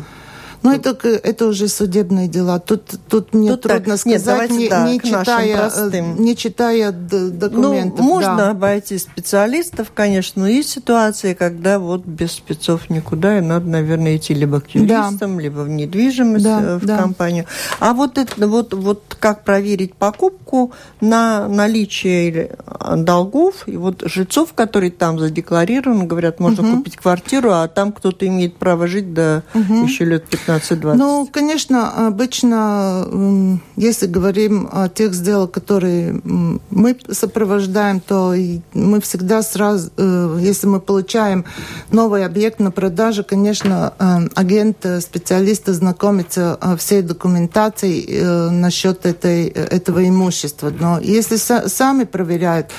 Ну, 0.62 0.73
это, 0.73 0.90
это 1.09 1.46
уже 1.46 1.68
судебные 1.68 2.29
дела. 2.29 2.59
Тут, 2.59 2.83
тут 3.09 3.33
мне 3.33 3.51
тут 3.51 3.62
трудно 3.62 3.96
так. 3.96 4.01
сказать, 4.01 4.51
Нет, 4.51 4.59
не, 4.59 4.68
да, 4.68 4.85
не, 4.87 5.01
читая, 5.01 5.70
э, 5.75 6.01
не 6.18 6.37
читая 6.37 6.92
документов. 6.92 7.99
Ну, 8.01 8.05
можно 8.05 8.37
да. 8.37 8.51
обойти 8.51 8.99
специалистов, 8.99 9.92
конечно, 9.94 10.42
но 10.42 10.49
есть 10.49 10.70
ситуации, 10.70 11.35
когда 11.35 11.79
вот 11.79 12.05
без 12.05 12.33
спецов 12.33 12.90
никуда, 12.90 13.38
и 13.38 13.40
надо, 13.40 13.66
наверное, 13.66 14.16
идти 14.16 14.35
либо 14.35 14.61
к 14.61 14.70
юристам, 14.75 15.37
да. 15.37 15.42
либо 15.42 15.61
в 15.61 15.68
недвижимость 15.68 16.44
да, 16.44 16.61
э, 16.61 16.77
в 16.77 16.85
да. 16.85 16.99
компанию. 16.99 17.46
А 17.79 17.94
вот, 17.94 18.18
это, 18.18 18.46
вот, 18.46 18.75
вот 18.75 19.16
как 19.18 19.44
проверить 19.44 19.94
покупку 19.94 20.73
на 21.01 21.49
наличие 21.49 22.57
долгов, 22.96 23.64
и 23.66 23.77
вот 23.77 24.03
жильцов, 24.05 24.53
которые 24.53 24.90
там 24.90 25.18
задекларированы, 25.18 26.05
говорят, 26.05 26.38
можно 26.38 26.66
угу. 26.66 26.79
купить 26.79 26.96
квартиру, 26.96 27.53
а 27.53 27.66
там 27.68 27.92
кто-то 27.92 28.27
имеет 28.27 28.57
право 28.57 28.87
жить 28.87 29.14
до 29.14 29.42
угу. 29.55 29.85
еще 29.85 30.05
лет 30.05 30.27
15 30.27 30.49
15-20? 30.58 30.94
Ну, 30.94 31.28
конечно, 31.30 32.06
обычно, 32.06 33.60
если 33.76 34.06
говорим 34.06 34.68
о 34.72 34.88
тех 34.88 35.14
сделок, 35.14 35.52
которые 35.52 36.20
мы 36.24 36.96
сопровождаем, 37.10 38.00
то 38.00 38.34
мы 38.74 39.00
всегда 39.00 39.42
сразу, 39.42 39.90
э, 39.96 40.38
если 40.40 40.66
мы 40.66 40.80
получаем 40.80 41.44
новый 41.90 42.24
объект 42.24 42.60
на 42.60 42.70
продажу, 42.70 43.24
конечно, 43.24 43.92
э, 43.98 44.28
агент, 44.34 44.84
э, 44.84 45.00
специалист 45.00 45.66
знакомится 45.66 46.58
всей 46.78 47.02
документацией 47.02 48.50
насчет 48.50 49.06
этой, 49.06 49.46
этого 49.48 50.06
имущества. 50.06 50.72
Но 50.78 50.98
если 51.00 51.36
сами 51.36 52.04
проверяют, 52.04 52.70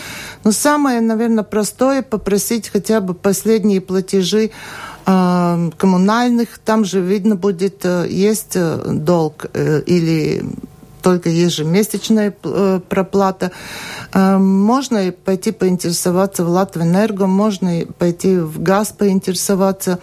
ну, 0.43 0.51
самое, 0.51 1.01
наверное, 1.01 1.43
простое 1.43 2.01
попросить 2.01 2.69
хотя 2.69 3.01
бы 3.01 3.13
последние 3.13 3.81
платежи 3.81 4.51
коммунальных, 5.05 6.59
там 6.59 6.85
же 6.85 7.01
видно 7.01 7.35
будет, 7.35 7.83
э, 7.83 8.07
есть 8.09 8.55
э, 8.55 8.77
долг 8.87 9.47
э, 9.53 9.81
или 9.85 10.43
только 11.01 11.29
ежемесячная 11.29 12.29
проплата. 12.29 13.51
Можно 14.13 15.11
пойти 15.11 15.51
поинтересоваться 15.51 16.45
в 16.45 16.49
Латвэнерго, 16.49 17.25
можно 17.25 17.87
пойти 17.97 18.37
в 18.37 18.61
ГАЗ 18.61 18.93
поинтересоваться. 18.99 19.97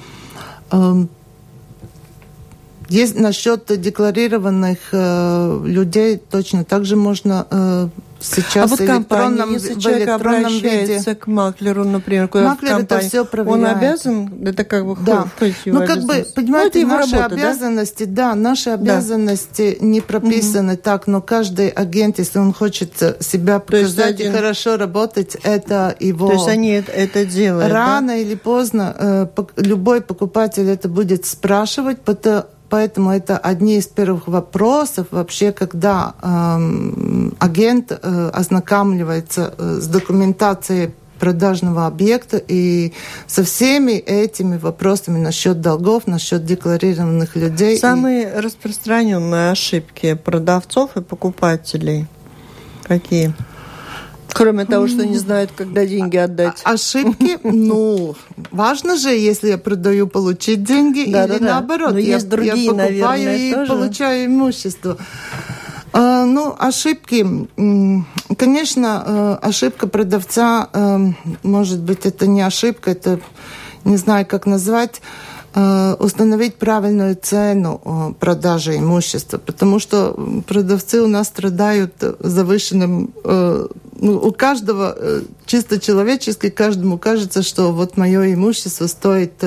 Есть 2.88 3.20
насчет 3.20 3.80
декларированных 3.80 4.78
людей 4.92 6.16
точно 6.16 6.64
так 6.64 6.84
же 6.84 6.96
можно 6.96 7.92
сейчас 8.20 8.72
а 8.72 8.76
вот 8.76 8.87
компания, 8.87 9.44
если 9.52 9.74
в 9.74 9.81
человек 9.81 10.09
обращается 10.09 11.11
виде. 11.11 11.14
к 11.14 11.26
маклеру, 11.26 11.85
например, 11.85 12.28
куда 12.28 12.50
Маклер 12.50 12.76
в 12.76 12.83
это 12.83 12.98
все 13.00 13.24
проверяет. 13.24 13.59
он 13.59 13.66
обязан, 13.66 14.46
это 14.46 14.64
как 14.64 14.87
бы 14.87 14.96
да. 15.04 15.26
Ну, 15.66 15.87
как 15.87 16.02
бы, 16.02 16.26
понимаете, 16.35 16.85
ну, 16.85 16.96
наши 16.96 17.16
работа, 17.16 17.35
обязанности, 17.35 18.04
да? 18.04 18.31
да, 18.31 18.35
наши 18.35 18.70
обязанности 18.70 19.76
да. 19.78 19.87
не 19.87 20.00
прописаны 20.00 20.74
угу. 20.74 20.83
так, 20.83 21.07
но 21.07 21.20
каждый 21.20 21.68
агент, 21.68 22.18
если 22.18 22.38
он 22.38 22.52
хочет 22.52 22.92
себя 23.20 23.59
показать 23.59 24.14
один... 24.14 24.33
и 24.33 24.35
хорошо 24.35 24.76
работать, 24.76 25.37
это 25.42 25.94
его... 26.00 26.28
То 26.28 26.35
есть 26.35 26.48
они 26.48 26.70
это 26.70 27.24
делают, 27.24 27.72
Рано 27.72 28.09
да? 28.09 28.16
или 28.16 28.35
поздно 28.35 28.94
э, 28.98 29.26
любой 29.57 30.00
покупатель 30.00 30.68
это 30.68 30.88
будет 30.88 31.26
спрашивать, 31.26 32.00
потому 32.00 32.44
Поэтому 32.68 33.11
это 33.11 33.38
одни 33.38 33.78
из 33.78 33.87
первых 33.87 34.28
вопросов 34.28 35.07
вообще, 35.11 35.52
когда 35.52 36.14
э, 36.20 37.31
агент 37.38 37.92
э, 37.92 38.31
ознакомливается 38.33 39.54
э, 39.57 39.78
с 39.81 39.87
документацией 39.87 40.90
продажного 41.18 41.87
объекта 41.87 42.40
и 42.46 42.92
со 43.26 43.42
всеми 43.42 43.92
этими 43.92 44.57
вопросами 44.57 45.18
насчет 45.18 45.61
долгов, 45.61 46.07
насчет 46.07 46.44
декларированных 46.44 47.35
людей. 47.37 47.78
Самые 47.78 48.28
и... 48.28 48.40
распространенные 48.40 49.50
ошибки 49.50 50.14
продавцов 50.14 50.96
и 50.96 51.00
покупателей 51.00 52.07
какие? 52.88 53.35
Кроме 54.38 54.64
того, 54.66 54.87
что 54.87 55.05
не 55.05 55.16
знают, 55.16 55.51
когда 55.57 55.85
деньги 55.85 56.16
отдать. 56.16 56.61
Ошибки, 56.62 57.38
ну, 57.42 58.14
важно 58.53 58.96
же, 58.96 59.09
если 59.11 59.48
я 59.48 59.59
продаю, 59.59 60.07
получить 60.07 60.62
деньги 60.62 61.11
да, 61.11 61.24
или 61.24 61.38
да, 61.38 61.55
наоборот. 61.55 61.92
Но 61.94 61.98
я, 61.98 62.14
есть 62.14 62.29
другие, 62.29 62.66
я 62.66 62.70
покупаю 62.70 63.01
наверное, 63.01 63.37
и 63.37 63.53
тоже. 63.53 63.72
получаю 63.72 64.27
имущество. 64.27 64.96
А, 65.92 66.24
ну, 66.24 66.55
ошибки, 66.57 67.27
конечно, 68.37 69.03
э, 69.05 69.38
ошибка 69.42 69.88
продавца, 69.88 70.68
э, 70.72 70.98
может 71.42 71.81
быть, 71.81 72.07
это 72.07 72.29
не 72.29 72.42
ошибка, 72.42 72.92
это 72.92 73.18
не 73.85 73.96
знаю, 73.96 74.24
как 74.24 74.46
назвать 74.46 75.03
установить 75.54 76.56
правильную 76.56 77.16
цену 77.16 77.80
э, 77.84 78.12
продажи 78.20 78.76
имущества, 78.76 79.38
потому 79.38 79.78
что 79.78 80.12
продавцы 80.46 81.00
у 81.00 81.06
нас 81.06 81.28
страдают 81.28 81.94
завышенным, 82.20 83.12
э, 83.24 83.66
ну, 84.00 84.16
у 84.16 84.32
каждого 84.32 84.96
чисто 85.46 85.80
человечески, 85.80 86.50
каждому 86.50 86.98
кажется, 86.98 87.42
что 87.42 87.72
вот 87.72 87.96
мое 87.96 88.34
имущество 88.34 88.87
стоит 88.87 89.42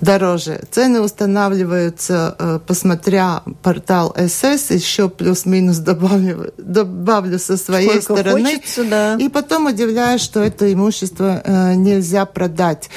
дороже. 0.00 0.60
Цены 0.70 1.00
устанавливаются, 1.00 2.36
э, 2.38 2.58
посмотря 2.66 3.42
портал 3.62 4.14
СС, 4.16 4.70
еще 4.70 5.08
плюс-минус 5.08 5.78
добавлю, 5.78 6.52
добавлю 6.58 7.38
со 7.38 7.56
своей 7.56 8.00
Сколько 8.00 8.22
стороны. 8.22 8.54
Хочется, 8.56 8.84
да. 8.84 9.16
И 9.16 9.28
потом 9.28 9.66
удивляюсь, 9.66 10.20
что 10.20 10.40
это 10.40 10.72
имущество 10.72 11.42
э, 11.44 11.74
нельзя 11.74 12.24
продать. 12.24 12.90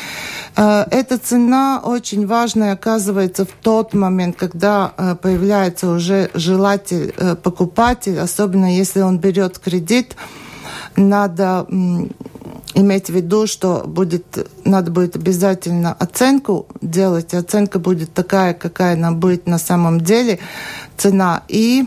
Э, 0.56 0.86
эта 0.92 1.18
цена 1.18 1.82
очень 1.84 2.28
важная 2.28 2.74
оказывается 2.74 3.46
в 3.46 3.52
тот 3.62 3.94
момент, 3.94 4.36
когда 4.38 4.88
появляется 5.22 5.90
уже 5.90 6.30
желатель, 6.34 7.14
покупатель, 7.44 8.20
особенно 8.20 8.76
если 8.76 9.02
он 9.02 9.20
берет 9.20 9.60
кредит, 9.60 10.16
надо 10.96 11.66
иметь 12.78 13.08
в 13.08 13.14
виду, 13.14 13.48
что 13.48 13.84
будет, 13.88 14.48
надо 14.64 14.92
будет 14.92 15.16
обязательно 15.16 15.94
оценку 15.94 16.68
делать. 16.82 17.34
Оценка 17.34 17.80
будет 17.80 18.14
такая, 18.14 18.54
какая 18.54 18.94
она 18.94 19.12
будет 19.12 19.48
на 19.48 19.58
самом 19.58 20.02
деле, 20.02 20.38
цена. 20.96 21.42
И 21.48 21.86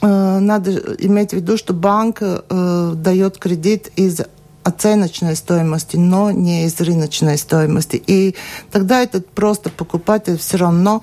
э, 0.00 0.38
надо 0.38 0.72
иметь 0.98 1.30
в 1.30 1.34
виду, 1.34 1.58
что 1.58 1.74
банк 1.74 2.18
э, 2.22 2.92
дает 2.96 3.36
кредит 3.36 3.92
из 3.94 4.22
оценочной 4.64 5.36
стоимости, 5.36 5.96
но 5.96 6.30
не 6.30 6.64
из 6.64 6.80
рыночной 6.80 7.36
стоимости. 7.36 8.02
И 8.06 8.34
тогда 8.70 9.02
этот 9.02 9.28
просто 9.28 9.68
покупатель 9.68 10.38
все 10.38 10.56
равно 10.56 11.02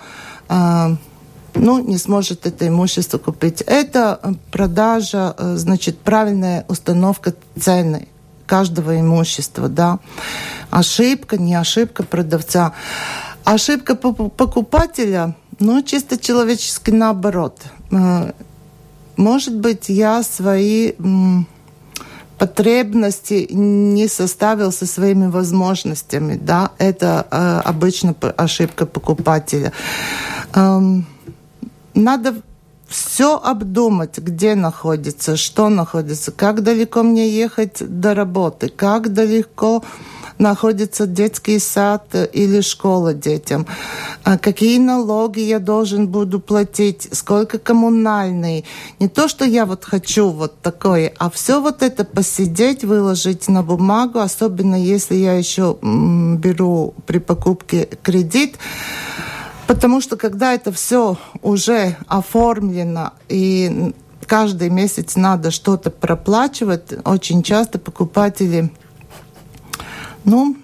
э, 0.49 0.95
ну, 1.53 1.79
не 1.79 1.99
сможет 1.99 2.47
это 2.47 2.67
имущество 2.67 3.19
купить. 3.19 3.61
Это 3.61 4.35
продажа, 4.51 5.35
э, 5.37 5.55
значит, 5.55 5.99
правильная 5.99 6.65
установка 6.67 7.35
цены 7.59 8.07
каждого 8.49 8.99
имущества, 8.99 9.69
да. 9.69 9.99
Ошибка, 10.71 11.37
не 11.37 11.53
ошибка 11.53 12.01
продавца. 12.03 12.73
Ошибка 13.43 13.95
покупателя, 13.95 15.35
ну, 15.59 15.83
чисто 15.83 16.17
человечески 16.17 16.89
наоборот. 16.89 17.61
Э, 17.91 18.31
может 19.17 19.55
быть, 19.55 19.89
я 19.89 20.23
свои 20.23 20.93
потребности 22.39 23.47
не 23.51 24.07
составил 24.07 24.71
со 24.71 24.85
своими 24.85 25.27
возможностями, 25.27 26.39
да, 26.41 26.71
это 26.79 27.27
э, 27.29 27.61
обычно 27.69 28.15
ошибка 28.37 28.85
покупателя. 28.85 29.73
Эм, 30.55 31.05
надо 31.93 32.33
все 32.89 33.37
обдумать, 33.37 34.17
где 34.17 34.55
находится, 34.55 35.37
что 35.37 35.69
находится, 35.69 36.31
как 36.31 36.63
далеко 36.63 37.03
мне 37.03 37.29
ехать 37.29 37.77
до 37.79 38.15
работы, 38.15 38.69
как 38.69 39.13
далеко 39.13 39.83
находится 40.39 41.05
детский 41.05 41.59
сад 41.59 42.15
или 42.33 42.61
школа 42.61 43.13
детям, 43.13 43.67
а 44.23 44.37
какие 44.37 44.79
налоги 44.79 45.41
я 45.41 45.59
должен 45.59 46.07
буду 46.07 46.39
платить, 46.39 47.09
сколько 47.11 47.59
коммунальные. 47.59 48.63
Не 48.99 49.09
то, 49.09 49.27
что 49.27 49.45
я 49.45 49.65
вот 49.65 49.83
хочу 49.83 50.29
вот 50.29 50.61
такое, 50.61 51.13
а 51.19 51.29
все 51.29 51.61
вот 51.61 51.83
это 51.83 52.05
посидеть, 52.05 52.83
выложить 52.83 53.49
на 53.49 53.63
бумагу, 53.63 54.19
особенно 54.19 54.81
если 54.81 55.15
я 55.15 55.33
еще 55.33 55.77
беру 55.81 56.93
при 57.05 57.19
покупке 57.19 57.89
кредит, 58.01 58.57
Потому 59.69 60.01
что 60.01 60.17
когда 60.17 60.55
это 60.55 60.71
все 60.71 61.15
уже 61.43 61.95
оформлено 62.07 63.13
и 63.27 63.93
каждый 64.25 64.71
месяц 64.71 65.15
надо 65.15 65.51
что-то 65.51 65.91
проплачивать, 65.91 66.91
очень 67.05 67.43
часто 67.43 67.77
покупатели, 67.77 68.71
ну, 70.23 70.57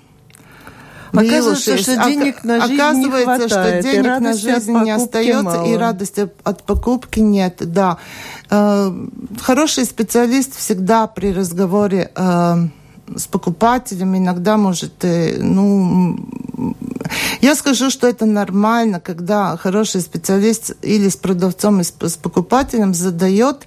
Оказывается, 1.12 1.78
что 1.78 2.04
денег 2.04 2.44
на 2.44 2.62
жизнь 2.62 2.74
Оказывается, 2.74 3.20
не 3.20 3.24
хватает, 3.26 3.52
что 3.52 3.82
денег 3.84 4.20
на 4.22 4.34
жизнь 4.34 4.74
не 4.74 4.89
остается, 4.89 5.44
мало. 5.44 5.68
и 5.68 5.78
радости 5.78 6.30
от 6.44 6.63
покупки 6.63 7.20
нет. 7.20 7.58
Да. 7.60 8.00
Э, 8.50 8.91
хороший 9.39 9.86
специалист 9.86 10.58
всегда 10.58 11.06
при 11.06 11.32
разговоре 11.32 12.12
э, 12.15 12.56
с 13.15 13.28
покупателем 13.28 14.18
иногда 14.18 14.58
может, 14.58 15.06
ну, 15.38 16.18
я 17.41 17.56
скажу, 17.56 17.89
что 17.89 18.08
это 18.08 18.26
нормально, 18.26 19.00
когда 19.00 19.58
хороший 19.58 20.02
специалист 20.02 20.76
или 20.82 21.10
с 21.10 21.15
продавцом, 21.15 21.82
или 21.82 22.08
с 22.08 22.18
покупателем 22.18 22.94
задает 22.94 23.65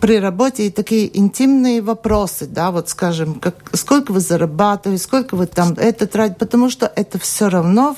при 0.00 0.18
работе 0.18 0.66
и 0.66 0.70
такие 0.70 1.16
интимные 1.18 1.80
вопросы, 1.80 2.46
да, 2.46 2.70
вот 2.70 2.88
скажем, 2.88 3.34
как, 3.34 3.70
сколько 3.72 4.12
вы 4.12 4.20
зарабатываете, 4.20 5.02
сколько 5.02 5.36
вы 5.36 5.46
там 5.46 5.72
это 5.72 6.06
тратите, 6.06 6.38
потому 6.38 6.70
что 6.70 6.90
это 6.94 7.18
все 7.18 7.48
равно 7.48 7.96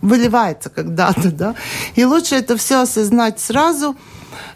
выливается 0.00 0.68
когда-то, 0.68 1.30
да, 1.32 1.54
и 1.94 2.04
лучше 2.04 2.34
это 2.34 2.56
все 2.56 2.82
осознать 2.82 3.40
сразу 3.40 3.96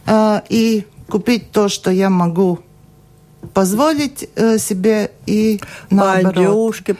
э, 0.07 0.41
и 0.49 0.87
купить 1.09 1.53
то, 1.53 1.69
что 1.69 1.91
я 1.91 2.11
могу 2.11 2.61
позволить 3.55 4.29
э, 4.37 4.59
себе 4.59 5.11
и 5.27 5.61
наоборот. 5.91 6.35
Бандюшки, 6.35 6.93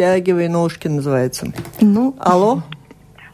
протягивай 0.00 0.48
ножки 0.48 0.88
называется. 0.88 1.46
Ну. 1.82 2.16
Алло? 2.18 2.62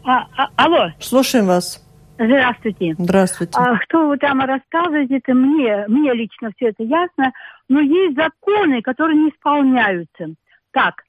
А, 0.04 0.26
а, 0.36 0.48
алло. 0.56 0.90
Слушаем 0.98 1.46
вас. 1.46 1.80
Здравствуйте. 2.18 2.96
Здравствуйте. 2.98 3.52
А, 3.56 3.78
что 3.82 4.08
вы 4.08 4.18
там 4.18 4.40
рассказываете, 4.40 5.18
это 5.18 5.32
мне, 5.32 5.84
мне 5.86 6.12
лично 6.12 6.50
все 6.56 6.70
это 6.70 6.82
ясно, 6.82 7.30
но 7.68 7.80
есть 7.80 8.16
законы, 8.16 8.82
которые 8.82 9.16
не 9.16 9.28
исполняются. 9.28 10.34
Так, 10.72 11.04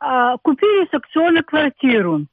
а, 0.00 0.38
купили 0.38 0.88
с 0.90 0.94
аукциона 0.94 1.42
квартиру. 1.42 2.24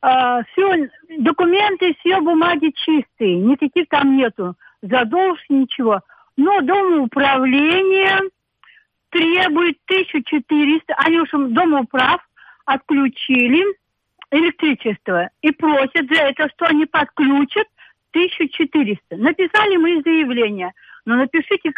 А, 0.00 0.44
все, 0.52 0.88
документы, 1.18 1.96
все 1.98 2.20
бумаги 2.20 2.72
чистые, 2.76 3.38
никаких 3.38 3.88
там 3.88 4.16
нету 4.16 4.54
задолженности, 4.80 5.52
ничего. 5.52 6.00
Но 6.36 6.60
домоуправление 6.60 8.30
требует 9.14 9.78
1400, 9.86 10.94
они 10.96 11.20
уж 11.20 11.30
домоуправ 11.30 12.20
отключили 12.66 13.62
электричество 14.32 15.30
и 15.40 15.52
просят 15.52 16.08
за 16.08 16.20
это, 16.20 16.48
что 16.54 16.66
они 16.66 16.84
подключат 16.86 17.68
1400. 18.10 19.16
Написали 19.16 19.76
мы 19.76 20.02
заявление. 20.02 20.72
Но 21.06 21.16
напишите, 21.16 21.70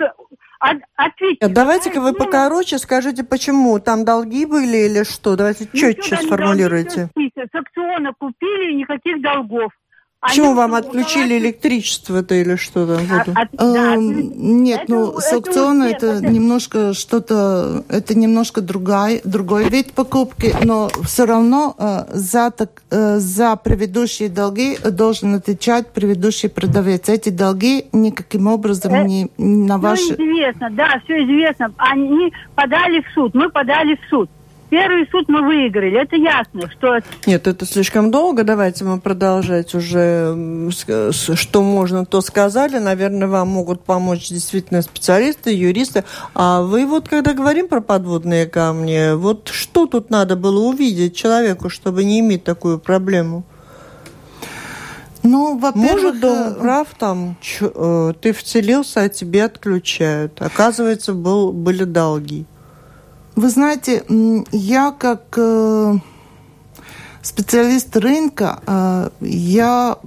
от, 0.60 0.78
ответьте. 0.94 1.48
Давайте-ка 1.48 2.00
вы 2.00 2.14
покороче 2.14 2.78
скажите, 2.78 3.24
почему 3.24 3.80
там 3.80 4.04
долги 4.04 4.46
были 4.46 4.88
или 4.88 5.02
что? 5.02 5.36
Давайте 5.36 5.66
четче 5.66 6.16
сформулируйте. 6.16 7.10
С 7.16 7.54
акциона 7.54 8.12
купили, 8.18 8.72
никаких 8.72 9.20
долгов. 9.20 9.72
Почему 10.20 10.54
вам 10.54 10.74
отключили 10.74 11.38
электричество-то 11.38 12.34
или 12.34 12.56
что 12.56 12.86
там? 12.86 13.06
А, 13.34 13.46
да, 13.52 13.94
эм, 13.94 14.64
нет, 14.64 14.84
ну, 14.88 15.20
с 15.20 15.32
аукциона 15.32 15.84
это, 15.84 16.06
это 16.06 16.26
немножко 16.26 16.94
что-то, 16.94 17.84
это 17.88 18.18
немножко 18.18 18.60
другой, 18.60 19.20
другой 19.24 19.68
вид 19.68 19.92
покупки, 19.92 20.54
но 20.64 20.88
все 21.04 21.26
равно 21.26 21.76
э, 21.78 22.06
за, 22.14 22.50
так, 22.50 22.82
э, 22.90 23.18
за 23.18 23.56
предыдущие 23.56 24.28
долги 24.28 24.78
должен 24.78 25.34
отвечать 25.34 25.92
предыдущий 25.92 26.48
продавец. 26.48 27.08
Эти 27.08 27.28
долги 27.28 27.86
никаким 27.92 28.46
образом 28.46 28.94
э, 28.94 29.04
не 29.04 29.30
на 29.36 29.78
ваши... 29.78 30.14
Все 30.14 30.14
известно, 30.14 30.70
да, 30.70 31.00
все 31.04 31.24
известно. 31.24 31.72
Они 31.76 32.32
подали 32.54 33.02
в 33.02 33.14
суд, 33.14 33.34
мы 33.34 33.50
подали 33.50 33.96
в 33.96 34.08
суд. 34.08 34.30
Первый 34.68 35.06
суд 35.10 35.28
мы 35.28 35.46
выиграли, 35.46 36.00
это 36.00 36.16
ясно, 36.16 36.68
что... 36.70 36.98
Нет, 37.24 37.46
это 37.46 37.64
слишком 37.64 38.10
долго, 38.10 38.42
давайте 38.42 38.84
мы 38.84 39.00
продолжать 39.00 39.74
уже, 39.74 40.70
что 40.70 41.62
можно, 41.62 42.04
то 42.04 42.20
сказали. 42.20 42.78
Наверное, 42.78 43.28
вам 43.28 43.48
могут 43.48 43.84
помочь 43.84 44.28
действительно 44.28 44.82
специалисты, 44.82 45.54
юристы. 45.54 46.02
А 46.34 46.62
вы 46.62 46.84
вот, 46.86 47.08
когда 47.08 47.32
говорим 47.32 47.68
про 47.68 47.80
подводные 47.80 48.46
камни, 48.46 49.14
вот 49.14 49.48
что 49.52 49.86
тут 49.86 50.10
надо 50.10 50.34
было 50.34 50.64
увидеть 50.64 51.14
человеку, 51.14 51.68
чтобы 51.68 52.02
не 52.02 52.18
иметь 52.18 52.42
такую 52.42 52.80
проблему? 52.80 53.44
Ну, 55.22 55.60
Может, 55.74 56.20
дом 56.20 56.38
э, 56.38 56.54
прав 56.54 56.88
там, 56.98 57.36
э, 57.60 58.12
ты 58.20 58.32
вцелился, 58.32 59.02
а 59.02 59.08
тебе 59.08 59.44
отключают. 59.44 60.40
Оказывается, 60.40 61.14
был, 61.14 61.52
были 61.52 61.84
долги. 61.84 62.46
Вы 63.36 63.50
знаете, 63.50 64.02
я 64.50 64.92
как 64.98 65.34
э, 65.36 65.94
специалист 67.20 67.94
рынка, 67.94 68.62
э, 68.66 69.10
я 69.20 69.98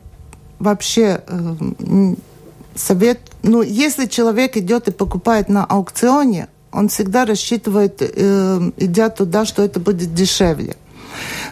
вообще 0.57 1.21
э, 1.27 2.15
совет, 2.73 3.19
ну, 3.43 3.61
если 3.61 4.07
человек 4.07 4.57
идет 4.57 4.87
и 4.87 4.91
покупает 4.91 5.47
на 5.47 5.63
аукционе, 5.63 6.47
он 6.71 6.89
всегда 6.89 7.25
рассчитывает, 7.25 8.01
идя 8.01 9.09
туда, 9.09 9.45
что 9.45 9.63
это 9.63 9.79
будет 9.79 10.13
дешевле. 10.13 10.75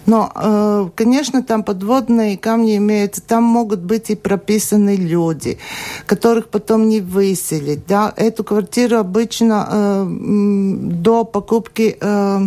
Но, 0.07 0.31
э, 0.33 0.89
конечно, 0.95 1.43
там 1.43 1.63
подводные 1.63 2.37
камни 2.37 2.77
имеются. 2.77 3.21
Там 3.21 3.43
могут 3.43 3.81
быть 3.81 4.09
и 4.09 4.15
прописаны 4.15 4.95
люди, 4.95 5.59
которых 6.05 6.47
потом 6.47 6.87
не 6.87 7.01
выселить. 7.01 7.85
Да? 7.85 8.13
Эту 8.15 8.45
квартиру 8.45 8.97
обычно 8.97 9.67
э, 9.69 10.07
до 10.07 11.25
покупки 11.25 11.97
э, 11.99 12.39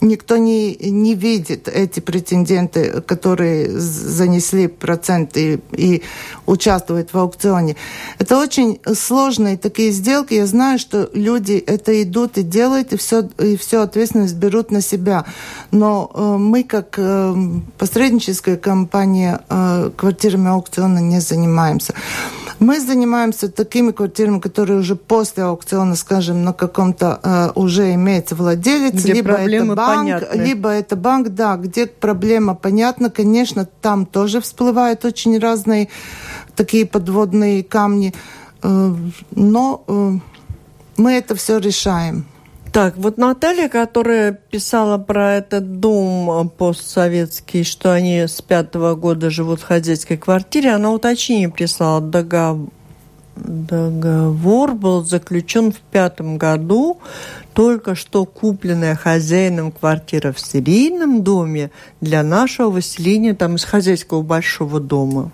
никто 0.00 0.36
не, 0.36 0.74
не 0.76 1.14
видит 1.14 1.68
эти 1.68 2.00
претенденты, 2.00 3.00
которые 3.02 3.70
занесли 3.78 4.68
проценты 4.68 5.60
и, 5.72 5.96
и 5.96 6.02
участвуют 6.46 7.12
в 7.12 7.18
аукционе. 7.18 7.76
Это 8.18 8.38
очень 8.38 8.80
сложные 8.94 9.56
такие 9.56 9.90
сделки. 9.92 10.34
Я 10.34 10.46
знаю, 10.46 10.78
что 10.78 11.10
люди 11.12 11.54
это 11.54 12.02
идут 12.02 12.38
и 12.38 12.42
делают, 12.42 12.92
и 12.92 12.96
все, 12.96 13.28
и 13.38 13.56
все 13.56 13.82
ответственность 13.82 14.36
берут 14.36 14.70
на 14.70 14.80
себя. 14.80 15.24
Но 15.70 16.10
э, 16.14 16.36
мы, 16.38 16.62
как 16.62 16.94
э, 16.96 17.34
посредническая 17.78 18.56
компания, 18.56 19.40
э, 19.48 19.90
квартирами 19.96 20.48
аукциона 20.48 20.98
не 20.98 21.20
занимаемся. 21.20 21.94
Мы 22.58 22.80
занимаемся 22.80 23.48
такими 23.48 23.92
квартирами, 23.92 24.40
которые 24.40 24.80
уже 24.80 24.96
после 24.96 25.44
аукциона, 25.44 25.94
скажем, 25.94 26.42
на 26.42 26.52
каком-то 26.52 27.20
э, 27.22 27.50
уже 27.54 27.94
имеется 27.94 28.34
владелец, 28.34 28.94
Где 28.94 29.12
либо 29.12 29.32
это 29.32 29.64
банк, 29.74 29.87
понятны. 29.96 30.40
либо 30.40 30.70
это 30.70 30.96
банк, 30.96 31.28
да, 31.30 31.56
где 31.56 31.86
проблема 31.86 32.54
понятна, 32.54 33.10
конечно, 33.10 33.64
там 33.64 34.06
тоже 34.06 34.40
всплывают 34.40 35.04
очень 35.04 35.38
разные 35.38 35.88
такие 36.56 36.86
подводные 36.86 37.62
камни, 37.62 38.14
э, 38.62 38.94
но 39.30 39.84
э, 39.86 40.12
мы 40.96 41.12
это 41.12 41.34
все 41.34 41.58
решаем. 41.58 42.26
Так, 42.72 42.96
вот 42.96 43.16
Наталья, 43.16 43.68
которая 43.68 44.32
писала 44.32 44.98
про 44.98 45.34
этот 45.34 45.80
дом 45.80 46.50
постсоветский, 46.50 47.64
что 47.64 47.92
они 47.92 48.20
с 48.20 48.42
пятого 48.42 48.94
года 48.94 49.30
живут 49.30 49.60
в 49.60 49.64
хозяйской 49.64 50.18
квартире, 50.18 50.72
она 50.72 50.92
уточнение 50.92 51.48
прислала. 51.48 52.00
Договор, 52.00 52.68
договор 53.44 54.74
был 54.74 55.04
заключен 55.04 55.72
в 55.72 55.78
пятом 55.78 56.38
году, 56.38 56.98
только 57.54 57.94
что 57.94 58.24
купленная 58.24 58.94
хозяином 58.94 59.72
квартира 59.72 60.32
в 60.32 60.40
серийном 60.40 61.22
доме 61.22 61.70
для 62.00 62.22
нашего 62.22 62.70
выселения 62.70 63.34
там 63.34 63.56
из 63.56 63.64
хозяйского 63.64 64.22
большого 64.22 64.80
дома. 64.80 65.30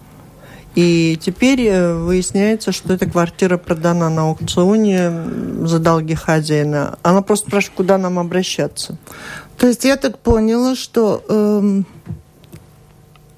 И 0.74 1.16
теперь 1.20 1.66
э, 1.66 1.94
выясняется, 1.94 2.72
что 2.72 2.94
эта 2.94 3.06
квартира 3.06 3.58
продана 3.58 4.10
на 4.10 4.22
аукционе 4.22 5.12
за 5.62 5.78
долги 5.78 6.14
хозяина. 6.14 6.98
Она 7.02 7.22
просто 7.22 7.48
спрашивает, 7.48 7.76
куда 7.76 7.98
нам 7.98 8.18
обращаться. 8.18 8.96
То 9.56 9.68
есть 9.68 9.84
я 9.84 9.96
так 9.96 10.18
поняла, 10.18 10.74
что 10.74 11.22
эм, 11.28 11.86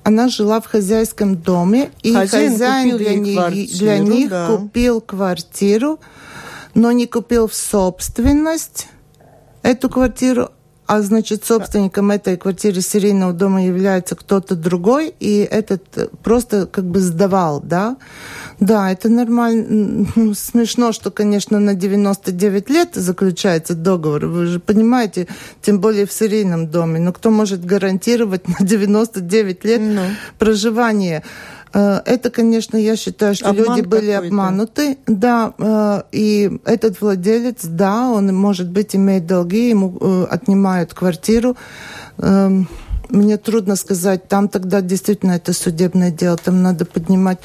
она 0.06 0.28
жила 0.28 0.60
в 0.60 0.66
хозяйском 0.66 1.34
доме, 1.34 1.90
и 2.04 2.14
хозяин, 2.14 2.52
хозяин 2.52 2.96
для, 2.96 3.14
них, 3.16 3.76
для 3.76 3.98
них 3.98 4.30
да. 4.30 4.46
купил 4.46 5.00
квартиру, 5.00 5.98
но 6.74 6.92
не 6.92 7.08
купил 7.08 7.48
в 7.48 7.54
собственность 7.56 8.86
эту 9.62 9.90
квартиру, 9.90 10.50
а 10.86 11.02
значит, 11.02 11.44
собственником 11.44 12.10
этой 12.10 12.36
квартиры 12.36 12.80
серийного 12.80 13.32
дома 13.32 13.64
является 13.64 14.14
кто-то 14.14 14.54
другой, 14.54 15.14
и 15.18 15.38
этот 15.38 15.82
э, 15.96 16.08
просто 16.22 16.66
как 16.66 16.84
бы 16.84 17.00
сдавал, 17.00 17.60
да? 17.60 17.96
Да, 18.60 18.90
это 18.90 19.08
нормально. 19.08 20.06
Ну, 20.14 20.34
смешно, 20.34 20.92
что, 20.92 21.10
конечно, 21.10 21.58
на 21.58 21.74
99 21.74 22.70
лет 22.70 22.90
заключается 22.94 23.74
договор. 23.74 24.26
Вы 24.26 24.46
же 24.46 24.60
понимаете, 24.60 25.26
тем 25.60 25.80
более 25.80 26.06
в 26.06 26.12
серийном 26.12 26.68
доме. 26.68 27.00
Но 27.00 27.12
кто 27.12 27.30
может 27.30 27.64
гарантировать 27.64 28.46
на 28.60 28.64
99 28.64 29.64
лет 29.64 29.80
ну. 29.80 30.02
проживания? 30.38 31.22
Э, 31.72 32.00
это, 32.04 32.30
конечно, 32.30 32.76
я 32.76 32.96
считаю, 32.96 33.34
что 33.34 33.50
Обман 33.50 33.76
люди 33.76 33.86
были 33.86 34.10
обмануты. 34.10 34.98
Да, 35.06 35.52
э, 35.58 36.02
и 36.12 36.58
этот 36.64 37.00
владелец, 37.00 37.60
да, 37.64 38.10
он, 38.10 38.34
может 38.34 38.68
быть, 38.70 38.94
имеет 38.96 39.26
долги, 39.26 39.70
ему 39.70 39.96
э, 40.00 40.26
отнимают 40.30 40.94
квартиру. 40.94 41.56
Эм, 42.18 42.68
мне 43.08 43.36
трудно 43.36 43.76
сказать, 43.76 44.28
там 44.28 44.48
тогда 44.48 44.80
действительно 44.80 45.32
это 45.32 45.52
судебное 45.52 46.10
дело, 46.10 46.36
там 46.36 46.62
надо 46.62 46.84
поднимать. 46.84 47.38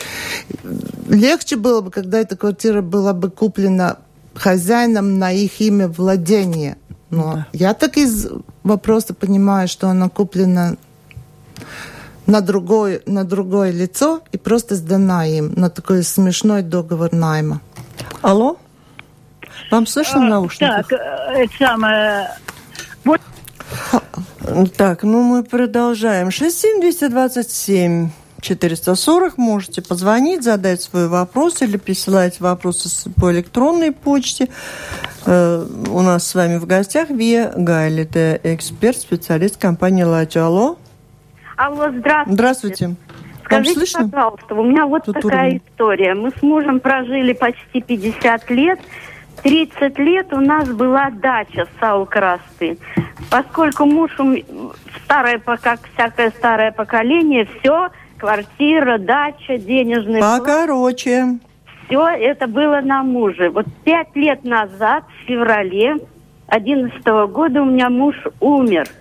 Легче 1.08 1.56
было 1.56 1.82
бы, 1.82 1.92
когда 1.92 2.20
эта 2.20 2.36
квартира 2.36 2.82
была 2.82 3.14
бы 3.14 3.30
куплена 3.30 3.98
хозяином 4.34 5.20
на 5.20 5.32
их 5.32 5.60
имя 5.62 5.88
владения. 5.88 6.78
Но 7.10 7.34
да. 7.34 7.48
я 7.54 7.74
так 7.74 7.98
из 7.98 8.28
вопроса 8.64 9.14
понимаю, 9.14 9.68
что 9.68 9.90
она 9.90 10.10
куплена 10.10 10.78
на 12.28 12.42
другое, 12.42 13.02
на 13.06 13.24
другое 13.24 13.72
лицо 13.72 14.22
и 14.32 14.38
просто 14.38 14.76
сдана 14.76 15.26
им 15.26 15.54
на 15.56 15.70
такой 15.70 16.04
смешной 16.04 16.62
договор 16.62 17.12
найма. 17.14 17.62
Алло? 18.22 18.58
Вам 19.72 19.88
слышно 19.88 20.26
а, 20.26 20.30
наушниках? 20.30 20.88
Так, 20.88 21.00
э, 21.00 21.44
это 21.44 21.54
самое... 21.58 22.28
Вот. 23.04 23.22
Так, 24.76 25.04
ну 25.04 25.24
мы 25.24 25.44
продолжаем. 25.44 26.30
67227 26.30 28.10
440. 28.42 29.38
Можете 29.38 29.82
позвонить, 29.82 30.44
задать 30.44 30.82
свой 30.82 31.08
вопрос 31.08 31.62
или 31.62 31.78
присылать 31.78 32.40
вопросы 32.40 33.10
по 33.12 33.32
электронной 33.32 33.92
почте. 33.92 34.50
Э, 35.26 35.66
у 35.90 36.02
нас 36.02 36.28
с 36.28 36.36
вами 36.36 36.58
в 36.58 36.66
гостях 36.66 37.10
Вия 37.10 37.54
Гайль. 37.56 38.02
Это 38.02 38.40
эксперт, 38.44 38.98
специалист 38.98 39.58
компании 39.58 40.04
«Латио». 40.04 40.46
Алло. 40.46 40.78
Алло, 41.62 41.91
здравствуйте. 41.91 42.34
Здравствуйте. 42.34 42.95
Скажите, 43.43 43.74
слышно? 43.76 44.10
пожалуйста, 44.10 44.56
у 44.56 44.63
меня 44.63 44.88
вот 44.88 45.06
Тут 45.06 45.13
такая 45.13 45.41
уровень. 45.41 45.62
история. 45.63 46.13
Мы 46.15 46.32
с 46.32 46.41
мужем 46.41 46.80
прожили 46.80 47.34
почти 47.34 47.82
50 47.82 48.50
лет. 48.50 48.80
30 49.43 50.00
лет 50.00 50.34
у 50.34 50.39
нас 50.39 50.67
была 50.69 51.12
дача 51.12 51.67
Саукрасты. 51.80 52.80
Поскольку 53.30 53.86
муж 53.86 54.10
старое, 55.06 55.38
как 55.38 55.82
всякое 55.93 56.32
старое 56.32 56.71
поколение, 56.71 57.47
все, 57.60 57.89
квартира, 58.17 58.97
дача, 58.97 59.60
денежный 59.60 60.19
Покороче. 60.19 61.38
Все 61.86 62.08
это 62.08 62.47
было 62.47 62.82
на 62.82 63.04
муже. 63.04 63.52
Вот 63.52 63.67
пять 63.84 64.15
лет 64.15 64.43
назад, 64.43 65.04
в 65.04 65.28
феврале 65.28 65.97
2011 66.50 67.06
года, 67.32 67.62
у 67.62 67.65
меня 67.65 67.91
муж 67.91 68.15
умер– 68.39 68.88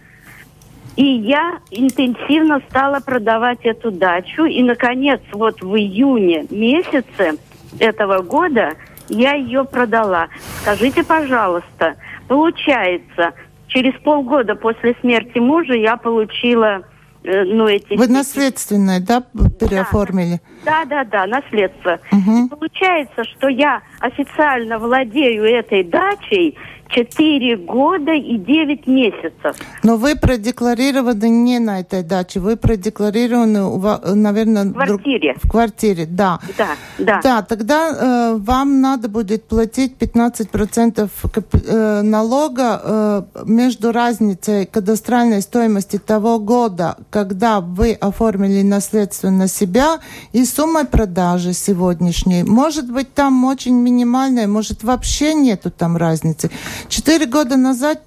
и 0.97 1.05
я 1.05 1.59
интенсивно 1.71 2.61
стала 2.69 3.01
продавать 3.01 3.61
эту 3.63 3.91
дачу. 3.91 4.45
И, 4.45 4.63
наконец, 4.63 5.21
вот 5.33 5.61
в 5.63 5.77
июне 5.77 6.47
месяце 6.51 7.39
этого 7.79 8.23
года 8.23 8.73
я 9.09 9.35
ее 9.35 9.65
продала. 9.65 10.29
Скажите, 10.63 11.03
пожалуйста, 11.03 11.97
получается, 12.29 13.33
через 13.69 13.95
полгода 14.03 14.55
после 14.55 14.95
смерти 15.01 15.39
мужа 15.39 15.75
я 15.75 15.97
получила 15.97 16.83
э, 17.23 17.45
ну, 17.45 17.67
эти... 17.67 17.97
Вы 17.97 18.09
наследственное, 18.09 19.01
да, 19.01 19.23
переоформили? 19.59 20.41
Да, 20.65 20.85
да, 20.85 21.05
да, 21.05 21.27
наследство. 21.27 21.99
Угу. 22.13 22.49
получается, 22.49 23.25
что 23.25 23.49
я 23.49 23.83
официально 24.01 24.79
владею 24.79 25.45
этой 25.45 25.85
дачей, 25.85 26.57
Четыре 26.95 27.57
года 27.57 28.13
и 28.13 28.37
девять 28.37 28.87
месяцев. 28.87 29.57
Но 29.85 29.97
вы 29.97 30.17
продекларированы 30.17 31.29
не 31.29 31.61
на 31.61 31.81
этой 31.81 32.03
даче, 32.03 32.41
вы 32.41 32.57
продекларированы, 32.57 34.15
наверное, 34.15 34.65
в 34.65 34.73
квартире. 34.73 35.33
Друг... 35.35 35.45
В 35.45 35.51
квартире, 35.51 36.07
да. 36.07 36.41
Да, 36.59 36.69
да. 36.99 37.21
Да, 37.23 37.43
тогда 37.43 37.91
э, 37.91 38.37
вам 38.39 38.81
надо 38.81 39.09
будет 39.09 39.45
платить 39.47 39.95
15% 39.99 41.11
э, 41.53 42.03
налога 42.03 42.81
э, 42.83 43.23
между 43.45 43.93
разницей 43.93 44.67
кадастральной 44.67 45.43
стоимости 45.43 45.99
того 45.99 46.41
года, 46.41 46.97
когда 47.11 47.61
вы 47.61 47.93
оформили 47.93 48.63
наследство 48.63 49.31
на 49.31 49.47
себя, 49.47 50.01
и 50.33 50.45
суммой 50.45 50.87
продажи 50.87 51.53
сегодняшней. 51.53 52.43
Может 52.43 52.91
быть, 52.91 53.15
там 53.15 53.45
очень 53.45 53.75
минимальная, 53.75 54.49
может, 54.49 54.83
вообще 54.83 55.35
нету 55.35 55.71
там 55.71 55.97
разницы. 55.97 56.51
Четыре 56.89 57.27
года 57.27 57.57
назад, 57.57 58.03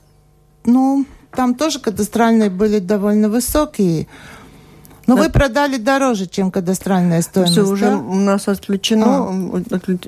ну, 0.66 1.06
там 1.32 1.56
тоже 1.56 1.80
кадастральные 1.80 2.50
были 2.50 2.80
довольно 2.80 3.30
высокие. 3.30 4.08
Но 5.06 5.16
да. 5.16 5.24
вы 5.24 5.30
продали 5.30 5.78
дороже, 5.78 6.28
чем 6.28 6.52
кадастральная 6.52 7.22
стоимость. 7.22 7.54
Все, 7.54 7.68
уже 7.68 7.96
у 7.96 8.16
нас 8.16 8.48
отключено, 8.48 9.30
а. 9.30 9.62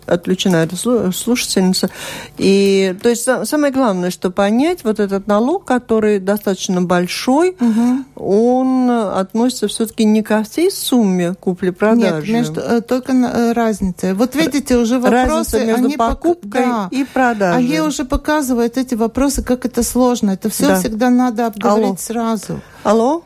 отключена 0.07 0.57
эта 0.57 0.75
слушательница. 0.75 1.89
И, 2.37 2.95
то 3.01 3.09
есть, 3.09 3.27
самое 3.45 3.73
главное, 3.73 4.09
что 4.09 4.29
понять, 4.31 4.83
вот 4.83 4.99
этот 4.99 5.27
налог, 5.27 5.65
который 5.65 6.19
достаточно 6.19 6.81
большой, 6.81 7.57
угу. 7.59 8.05
он 8.15 8.89
относится 8.89 9.67
все-таки 9.67 10.05
не 10.05 10.21
ко 10.23 10.43
всей 10.43 10.71
сумме 10.71 11.33
купли-продажи. 11.33 12.27
Нет, 12.27 12.27
между, 12.27 12.61
э, 12.61 12.81
только 12.81 13.13
э, 13.13 13.51
разница. 13.51 14.15
Вот 14.15 14.35
видите, 14.35 14.77
уже 14.77 14.99
вопросы... 14.99 15.27
Разница 15.27 15.65
между 15.65 15.85
они 15.85 15.97
покупкой 15.97 16.63
пок... 16.63 16.69
да, 16.69 16.89
и 16.91 17.03
продажей. 17.03 17.59
Они 17.59 17.81
уже 17.81 18.05
показывают 18.05 18.77
эти 18.77 18.95
вопросы, 18.95 19.43
как 19.43 19.65
это 19.65 19.83
сложно. 19.83 20.31
Это 20.31 20.49
все 20.49 20.67
да. 20.67 20.79
всегда 20.79 21.09
надо 21.09 21.47
обговорить 21.47 21.85
Алло. 21.85 21.97
сразу. 21.97 22.61
Алло? 22.83 23.23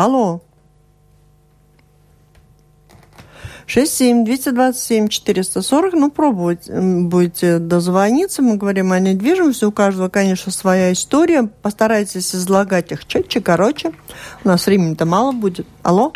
Алло. 0.00 0.40
67-227-440. 3.66 5.90
Ну, 5.92 6.10
пробовать 6.10 6.70
будете 6.70 7.58
дозвониться. 7.58 8.40
Мы 8.40 8.56
говорим 8.56 8.92
о 8.92 8.98
недвижимости. 8.98 9.66
У 9.66 9.72
каждого, 9.72 10.08
конечно, 10.08 10.50
своя 10.50 10.90
история. 10.92 11.42
Постарайтесь 11.42 12.34
излагать 12.34 12.92
их 12.92 13.06
чаще, 13.06 13.42
короче. 13.42 13.92
У 14.42 14.48
нас 14.48 14.66
времени-то 14.66 15.04
мало 15.04 15.32
будет. 15.32 15.66
Алло? 15.82 16.14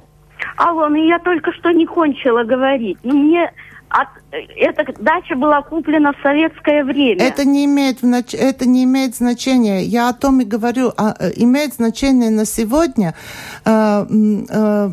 Алло, 0.57 0.89
ну 0.89 0.97
я 0.97 1.19
только 1.19 1.53
что 1.53 1.71
не 1.71 1.85
кончила 1.85 2.43
говорить. 2.43 2.97
Ну, 3.03 3.15
мне 3.15 3.53
от, 3.89 4.09
эта 4.33 4.93
дача 5.01 5.37
была 5.37 5.63
куплена 5.63 6.13
в 6.13 6.23
советское 6.23 6.85
время. 6.85 7.23
Это 7.23 7.45
не 7.45 7.65
имеет, 7.65 8.03
это 8.03 8.67
не 8.67 8.85
имеет 8.85 9.15
значения. 9.15 9.83
Я 9.83 10.09
о 10.09 10.13
том 10.13 10.41
и 10.41 10.45
говорю. 10.45 10.93
А, 10.97 11.15
э, 11.19 11.33
имеет 11.37 11.75
значение 11.75 12.31
на 12.31 12.45
сегодня. 12.45 13.15
Э, 13.65 14.05
э, 14.09 14.91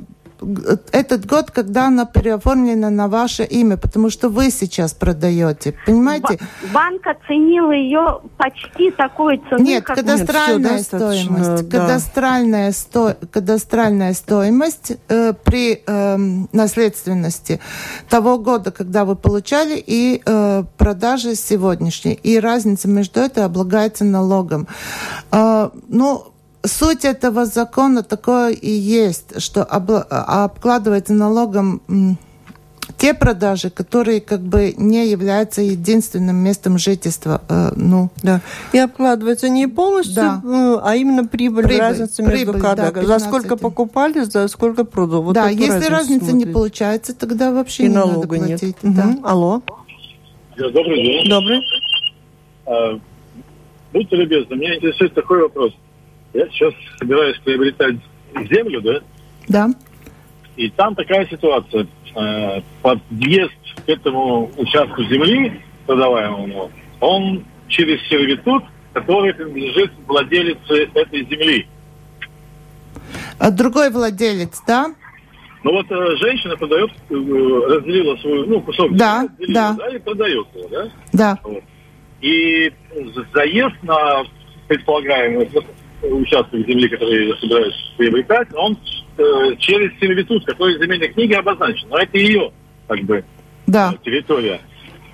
этот 0.91 1.25
год, 1.25 1.51
когда 1.51 1.87
она 1.87 2.05
переоформлена 2.05 2.89
на 2.89 3.07
ваше 3.07 3.43
имя, 3.43 3.77
потому 3.77 4.09
что 4.09 4.29
вы 4.29 4.49
сейчас 4.49 4.93
продаете, 4.93 5.75
понимаете? 5.85 6.39
Банк 6.73 7.05
оценил 7.05 7.71
ее 7.71 8.21
почти 8.37 8.91
такой 8.91 9.41
ценой, 9.49 9.63
Нет, 9.63 9.83
как 9.83 9.97
кадастральная 9.97 10.77
Нет, 10.77 10.81
стоимость, 10.81 11.69
да. 11.69 11.79
кадастральная, 11.79 12.71
сто, 12.71 13.15
кадастральная 13.31 14.13
стоимость 14.13 14.93
э, 15.09 15.33
при 15.43 15.83
э, 15.85 16.17
наследственности 16.51 17.59
того 18.09 18.39
года, 18.39 18.71
когда 18.71 19.05
вы 19.05 19.15
получали, 19.15 19.81
и 19.85 20.21
э, 20.25 20.63
продажи 20.77 21.35
сегодняшней, 21.35 22.13
и 22.13 22.39
разница 22.39 22.87
между 22.87 23.19
этим 23.19 23.43
облагается 23.43 24.03
налогом. 24.05 24.67
Э, 25.31 25.69
ну, 25.87 26.30
суть 26.63 27.05
этого 27.05 27.45
закона 27.45 28.03
такое 28.03 28.51
и 28.51 28.69
есть, 28.69 29.41
что 29.41 29.63
обкладывается 29.63 31.13
налогом 31.13 31.81
те 32.97 33.13
продажи, 33.13 33.69
которые 33.69 34.21
как 34.21 34.41
бы 34.41 34.73
не 34.77 35.07
являются 35.07 35.61
единственным 35.61 36.35
местом 36.35 36.77
жительства. 36.77 37.41
Э, 37.49 37.71
ну, 37.75 38.09
да. 38.21 38.41
И 38.73 38.77
обкладывается 38.77 39.49
не 39.49 39.67
полностью, 39.67 40.15
да. 40.15 40.41
Э, 40.43 40.79
а 40.83 40.95
именно 40.95 41.25
прибыль, 41.25 41.63
прибыль 41.63 41.79
разница 41.79 42.21
между 42.21 42.53
прибыль, 42.53 42.61
да, 42.61 42.91
За 42.93 43.19
сколько 43.19 43.57
покупали, 43.57 44.21
за 44.21 44.47
сколько 44.47 44.83
продал. 44.83 45.23
Вот 45.23 45.33
да, 45.33 45.49
если 45.49 45.87
разница 45.87 46.25
смотреть. 46.25 46.47
не 46.47 46.53
получается, 46.53 47.15
тогда 47.15 47.51
вообще 47.51 47.83
и 47.83 47.87
не 47.87 47.95
налога 47.95 48.37
надо 48.37 48.47
платить. 48.49 48.83
Нет. 48.83 48.95
Да. 48.95 49.07
Угу. 49.07 49.19
Алло. 49.23 49.61
Добрый 50.57 51.03
день. 51.03 51.29
Добрый. 51.29 51.61
А, 52.67 52.99
будьте 53.93 54.15
любезны, 54.15 54.55
меня 54.55 54.75
интересует 54.75 55.13
такой 55.15 55.41
вопрос. 55.41 55.73
Я 56.33 56.47
сейчас 56.49 56.73
собираюсь 56.97 57.37
приобретать 57.39 57.95
землю, 58.49 58.81
да? 58.81 58.99
Да. 59.47 59.69
И 60.55 60.69
там 60.69 60.95
такая 60.95 61.25
ситуация. 61.27 61.87
Э, 62.15 62.61
подъезд 62.81 63.53
к 63.85 63.89
этому 63.89 64.51
участку 64.57 65.03
земли, 65.03 65.61
продаваемому, 65.85 66.71
он 66.99 67.45
через 67.67 68.01
сервитут, 68.09 68.63
который 68.93 69.33
принадлежит 69.33 69.91
владелице 70.07 70.89
этой 70.93 71.25
земли. 71.25 71.67
А 73.39 73.49
другой 73.49 73.89
владелец, 73.89 74.61
да? 74.67 74.93
Ну 75.63 75.71
вот 75.71 75.85
э, 75.89 76.15
женщина 76.17 76.57
продает, 76.57 76.91
э, 77.09 77.13
разделила 77.13 78.15
свой, 78.17 78.45
ну, 78.47 78.61
кусок 78.61 78.95
да, 78.95 79.23
разделила, 79.23 79.53
да. 79.53 79.73
да, 79.77 79.95
и 79.95 79.99
продает 79.99 80.47
его, 80.53 80.67
да? 80.69 80.89
Да. 81.13 81.39
Вот. 81.43 81.63
И 82.21 82.71
заезд 83.33 83.75
на 83.83 84.23
предполагаемый 84.67 85.49
участок 86.01 86.65
земли, 86.67 86.87
который 86.87 87.27
я 87.27 87.35
собираюсь 87.37 87.93
приобретать, 87.97 88.47
он 88.55 88.77
э, 89.17 89.55
через 89.59 89.97
сервитут, 89.99 90.45
который 90.45 90.77
в 90.77 90.81
земельной 90.81 91.09
книге 91.09 91.37
обозначен. 91.37 91.87
Но 91.89 91.97
это 91.97 92.17
ее, 92.17 92.51
как 92.87 93.01
бы, 93.01 93.23
да. 93.67 93.93
территория. 94.03 94.61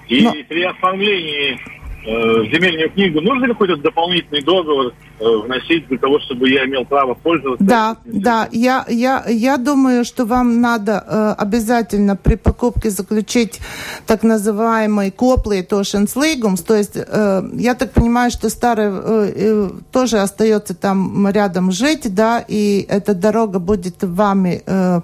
И 0.07 0.21
Но... 0.21 0.33
при 0.47 0.63
оформлении 0.63 1.57
э, 2.05 2.41
в 2.41 2.53
земельную 2.53 2.89
книгу 2.91 3.21
нужно 3.21 3.47
какой-то 3.47 3.75
дополнительный 3.77 4.41
договор 4.41 4.87
э, 4.87 4.91
вносить 5.19 5.87
для 5.87 5.97
того, 5.97 6.19
чтобы 6.19 6.49
я 6.49 6.65
имел 6.65 6.85
право 6.85 7.13
пользоваться? 7.13 7.63
Да, 7.63 7.97
да. 8.05 8.47
Я, 8.51 8.85
я, 8.87 9.23
я 9.27 9.57
думаю, 9.57 10.05
что 10.05 10.25
вам 10.25 10.61
надо 10.61 11.03
э, 11.05 11.35
обязательно 11.37 12.15
при 12.15 12.35
покупке 12.35 12.89
заключить 12.89 13.59
так 14.05 14.23
называемый 14.23 15.11
коплиетошенслигумс, 15.11 16.61
то 16.61 16.75
есть 16.75 16.95
э, 16.95 17.49
я 17.53 17.75
так 17.75 17.91
понимаю, 17.91 18.31
что 18.31 18.49
старый 18.49 18.89
э, 18.89 19.31
э, 19.35 19.69
тоже 19.91 20.19
остается 20.19 20.73
там 20.75 21.27
рядом 21.29 21.71
жить, 21.71 22.13
да, 22.13 22.43
и 22.47 22.85
эта 22.87 23.13
дорога 23.13 23.59
будет 23.59 24.03
вами 24.03 24.61
э, 24.65 25.01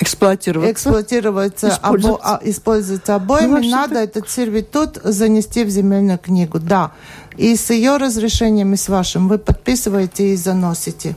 эксплуатироваться, 0.00 0.72
эксплуатироваться 0.72 1.68
использоваться, 1.68 1.78
обо, 1.82 2.20
а, 2.22 2.40
используется 2.42 3.14
обоими. 3.14 3.60
Ну, 3.60 3.70
Надо 3.70 3.98
этот 4.00 4.28
сервитут 4.30 4.98
занести 5.02 5.64
в 5.64 5.70
земельную 5.70 6.18
книгу, 6.18 6.58
да. 6.58 6.92
И 7.36 7.56
с 7.56 7.70
ее 7.70 7.96
разрешением 7.96 8.74
и 8.74 8.76
с 8.76 8.88
вашим 8.88 9.28
вы 9.28 9.38
подписываете 9.38 10.32
и 10.32 10.36
заносите. 10.36 11.14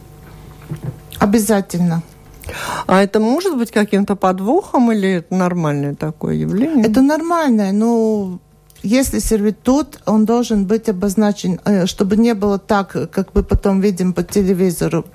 Обязательно. 1.20 2.02
А 2.88 3.02
это 3.02 3.20
может 3.20 3.58
быть 3.58 3.72
каким-то 3.72 4.16
подвохом 4.16 4.92
или 4.92 5.16
это 5.16 5.36
нормальное 5.36 5.96
такое 5.96 6.36
явление? 6.36 6.86
Это 6.86 7.02
нормальное, 7.02 7.72
но 7.72 8.40
если 8.84 9.20
сервитут, 9.20 10.00
он 10.06 10.26
должен 10.26 10.66
быть 10.66 10.90
обозначен, 10.90 11.60
э, 11.66 11.88
чтобы 11.88 12.18
не 12.18 12.36
было 12.36 12.60
так, 12.60 13.12
как 13.12 13.34
мы 13.34 13.44
потом 13.44 13.82
видим 13.82 14.14
по 14.14 14.24
телевизору. 14.24 15.06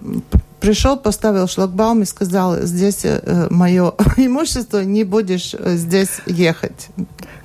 Пришел, 0.60 0.96
поставил 0.96 1.48
шлагбаум 1.48 2.02
и 2.02 2.04
сказал, 2.04 2.56
здесь 2.60 3.04
э, 3.04 3.46
мое 3.50 3.94
имущество, 4.16 4.84
не 4.84 5.04
будешь 5.04 5.54
э, 5.54 5.74
здесь 5.76 6.20
ехать. 6.26 6.88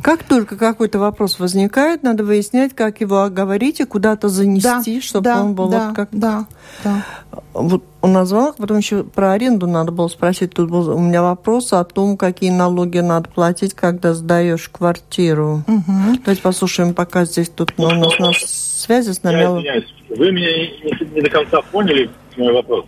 Как 0.02 0.24
только 0.24 0.58
какой-то 0.58 1.00
вопрос 1.00 1.40
возникает, 1.40 2.04
надо 2.04 2.24
выяснять, 2.24 2.76
как 2.76 3.02
его 3.02 3.22
оговорить 3.22 3.80
и 3.80 3.86
куда-то 3.86 4.30
занести, 4.30 4.96
да, 4.96 5.02
чтобы 5.02 5.24
да, 5.24 5.42
он 5.42 5.56
был 5.56 5.70
да, 5.70 5.88
вот 5.88 5.96
как... 5.96 6.10
Да, 6.12 6.46
да. 6.84 7.06
Вот 7.54 7.84
он 8.02 8.14
назвал, 8.14 8.54
потом 8.54 8.78
еще 8.78 9.04
про 9.04 9.32
аренду 9.32 9.66
надо 9.66 9.92
было 9.92 10.08
спросить. 10.10 10.54
Тут 10.54 10.70
был 10.70 10.90
у 10.90 11.00
меня 11.00 11.24
вопрос 11.24 11.74
о 11.74 11.84
том, 11.86 12.18
какие 12.18 12.52
налоги 12.52 13.00
надо 13.00 13.30
платить, 13.30 13.74
когда 13.74 14.14
сдаешь 14.14 14.70
квартиру. 14.70 15.64
Угу. 15.68 16.20
Давайте 16.24 16.42
послушаем, 16.42 16.94
пока 16.94 17.26
здесь 17.26 17.50
тут 17.50 17.74
ну, 17.78 17.86
у 17.86 17.92
нас 17.92 18.20
на 18.20 18.32
связи 18.34 19.12
с 19.12 19.24
нами. 19.24 19.38
Я 19.38 19.50
извиняюсь. 19.58 19.94
Вы 20.10 20.32
меня 20.32 20.52
не, 20.52 21.16
не 21.16 21.22
до 21.22 21.30
конца 21.32 21.62
поняли 21.72 22.12
мой 22.38 22.54
вопрос. 22.54 22.86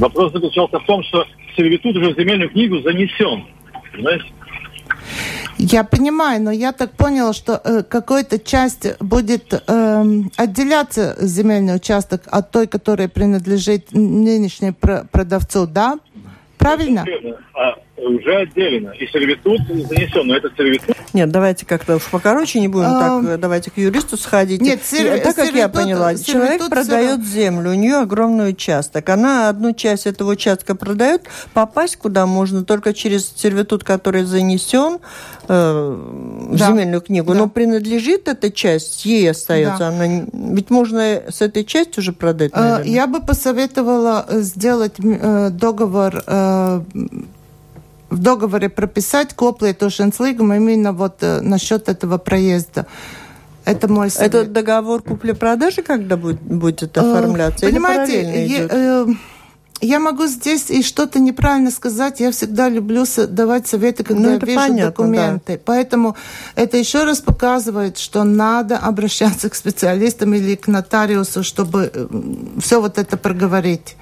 Вопрос 0.00 0.32
заключался 0.32 0.80
в 0.80 0.84
том, 0.86 1.02
что 1.04 1.26
сервитут 1.56 1.94
уже 1.96 2.14
в 2.14 2.18
земельную 2.18 2.48
книгу 2.50 2.80
занесен. 2.80 3.44
Понимаете? 3.92 4.24
Я 5.58 5.84
понимаю, 5.84 6.42
но 6.42 6.50
я 6.50 6.72
так 6.72 6.92
поняла, 6.92 7.34
что 7.34 7.60
э, 7.62 7.82
какая-то 7.82 8.38
часть 8.38 8.98
будет 8.98 9.52
э, 9.52 10.04
отделяться 10.36 11.16
земельный 11.20 11.76
участок 11.76 12.22
от 12.30 12.50
той, 12.50 12.66
которая 12.66 13.08
принадлежит 13.08 13.92
нынешней 13.92 14.72
продавцу, 14.72 15.66
да? 15.66 15.98
Правильно? 16.56 17.04
А 17.54 17.74
уже 18.08 18.36
отделено. 18.36 18.92
И 18.92 19.06
сервитут 19.06 19.60
занесен, 19.66 20.26
но 20.26 20.36
это 20.36 20.50
сервитут... 20.56 20.96
Нет, 21.12 21.30
давайте 21.30 21.66
как-то 21.66 21.96
уж 21.96 22.04
покороче 22.04 22.60
не 22.60 22.68
будем, 22.68 22.86
а... 22.86 23.22
так 23.22 23.40
давайте 23.40 23.70
к 23.70 23.78
юристу 23.78 24.16
сходить. 24.16 24.60
Нет, 24.60 24.80
серви... 24.84 25.20
Так, 25.20 25.22
как 25.22 25.46
сервитут, 25.46 25.56
я 25.56 25.68
поняла, 25.68 26.14
человек 26.14 26.68
продает 26.68 27.24
землю, 27.24 27.70
у 27.70 27.74
нее 27.74 27.96
огромный 27.96 28.50
участок. 28.50 29.08
Она 29.08 29.48
одну 29.48 29.72
часть 29.72 30.06
этого 30.06 30.32
участка 30.32 30.74
продает, 30.74 31.22
попасть 31.52 31.96
куда 31.96 32.26
можно 32.26 32.64
только 32.64 32.94
через 32.94 33.32
сервитут, 33.34 33.84
который 33.84 34.24
занесен 34.24 34.98
э, 35.48 35.96
в 36.50 36.56
да. 36.56 36.68
земельную 36.68 37.00
книгу. 37.00 37.32
Да. 37.32 37.40
Но 37.40 37.48
принадлежит 37.48 38.28
эта 38.28 38.50
часть, 38.50 39.04
ей 39.04 39.30
остается. 39.30 39.78
Да. 39.78 39.88
Она... 39.88 40.06
Ведь 40.32 40.70
можно 40.70 41.22
с 41.28 41.40
этой 41.40 41.64
частью 41.64 42.00
уже 42.00 42.12
продать, 42.12 42.52
э, 42.54 42.60
наверное. 42.60 42.86
Я 42.86 43.06
бы 43.06 43.20
посоветовала 43.20 44.26
сделать 44.30 44.94
э, 44.98 45.50
договор 45.50 46.22
э, 46.26 46.82
в 48.10 48.18
договоре 48.18 48.68
прописать 48.68 49.34
коплиетушенслигум 49.34 50.52
именно 50.52 50.92
вот 50.92 51.22
э, 51.22 51.40
насчет 51.40 51.88
этого 51.88 52.18
проезда. 52.18 52.86
Это 53.64 53.88
мой 53.88 54.10
совет. 54.10 54.34
Это 54.34 54.50
договор 54.50 55.02
купли-продажи 55.02 55.82
когда 55.82 56.16
будет, 56.16 56.40
будет 56.40 56.96
э, 56.96 57.00
оформляться? 57.00 57.66
Понимаете, 57.66 58.46
я, 58.46 58.66
э, 58.68 59.06
я 59.80 59.98
могу 60.00 60.26
здесь 60.26 60.70
и 60.70 60.82
что-то 60.82 61.20
неправильно 61.20 61.70
сказать. 61.70 62.20
Я 62.20 62.32
всегда 62.32 62.68
люблю 62.68 63.04
давать 63.28 63.66
советы, 63.66 64.04
когда 64.04 64.22
ну, 64.22 64.30
я 64.30 64.38
вижу 64.38 64.58
понятно, 64.58 64.86
документы. 64.86 65.52
Да. 65.54 65.60
Поэтому 65.64 66.16
это 66.54 66.76
еще 66.76 67.04
раз 67.04 67.20
показывает, 67.20 67.98
что 67.98 68.24
надо 68.24 68.76
обращаться 68.78 69.48
к 69.48 69.54
специалистам 69.54 70.34
или 70.34 70.54
к 70.56 70.66
нотариусу, 70.66 71.42
чтобы 71.42 71.90
э, 71.92 72.06
все 72.60 72.80
вот 72.80 72.98
это 72.98 73.16
проговорить. 73.16 73.96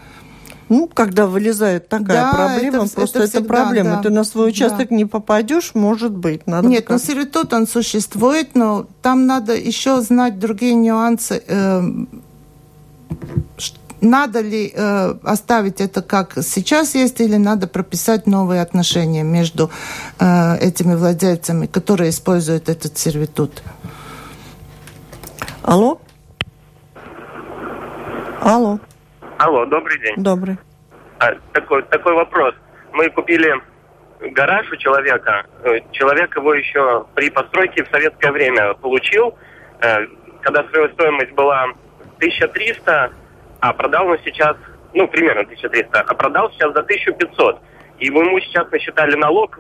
Ну, 0.69 0.89
когда 0.93 1.27
вылезает 1.27 1.89
такая 1.89 2.23
да, 2.23 2.35
проблема, 2.35 2.85
это, 2.85 2.95
просто 2.95 3.19
это, 3.21 3.29
всегда, 3.29 3.47
проблема. 3.47 3.91
Да, 3.97 4.03
Ты 4.03 4.11
на 4.11 4.25
свой 4.25 4.49
участок 4.49 4.89
да. 4.91 4.95
не 4.95 5.07
попадешь, 5.07 5.71
может 5.75 6.12
быть. 6.12 6.47
Надо 6.47 6.69
Нет, 6.69 6.89
ну 6.89 6.99
сервитут 6.99 7.53
он 7.53 7.66
существует, 7.66 8.55
но 8.55 8.87
там 9.03 9.27
надо 9.27 9.57
еще 9.57 10.01
знать 10.03 10.39
другие 10.39 10.75
нюансы. 10.75 11.43
Э, 11.47 11.83
надо 14.01 14.41
ли 14.41 14.73
э, 14.75 15.14
оставить 15.23 15.81
это 15.81 16.03
как 16.03 16.35
сейчас 16.43 16.95
есть, 16.95 17.21
или 17.21 17.37
надо 17.37 17.66
прописать 17.66 18.27
новые 18.27 18.61
отношения 18.61 19.23
между 19.23 19.71
э, 20.19 20.57
этими 20.59 20.95
владельцами, 20.95 21.66
которые 21.66 22.11
используют 22.11 22.69
этот 22.69 22.97
сервитут. 22.99 23.62
Алло? 25.62 26.01
Алло. 28.41 28.79
Алло, 29.39 29.64
добрый 29.66 29.99
день. 30.01 30.14
Добрый. 30.16 30.57
А, 31.20 31.32
такой, 31.53 31.82
такой 31.84 32.14
вопрос. 32.14 32.55
Мы 32.93 33.09
купили 33.11 33.53
гараж 34.32 34.70
у 34.72 34.76
человека. 34.76 35.47
Э, 35.62 35.78
человек 35.93 36.36
его 36.36 36.55
еще 36.55 37.07
при 37.14 37.30
постройке 37.30 37.84
в 37.84 37.89
советское 37.91 38.32
время 38.32 38.74
получил, 38.74 39.34
э, 39.80 40.07
когда 40.43 40.64
стоимость 40.64 41.32
была 41.32 41.66
1300, 42.18 43.12
а 43.61 43.72
продал 43.72 44.09
он 44.09 44.18
сейчас, 44.24 44.57
ну, 44.95 45.07
примерно 45.09 45.43
1300, 45.43 46.01
а 46.01 46.14
продал 46.14 46.51
сейчас 46.53 46.72
за 46.72 46.82
1500. 46.82 47.59
И 48.01 48.07
ему 48.07 48.41
сейчас 48.41 48.70
насчитали 48.72 49.16
налог 49.16 49.59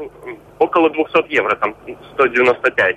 около 0.58 0.90
200 0.90 1.32
евро, 1.32 1.54
там 1.56 1.74
195. 2.14 2.96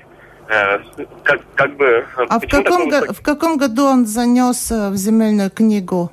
Э, 0.49 0.79
как, 1.23 1.41
как 1.55 1.75
бы, 1.77 2.05
а 2.17 2.39
в 2.39 2.47
каком, 2.49 2.89
го- 2.89 3.13
в 3.13 3.21
каком 3.21 3.57
году 3.57 3.85
он 3.85 4.05
занес 4.07 4.71
в 4.71 4.95
земельную 4.95 5.51
книгу? 5.51 6.11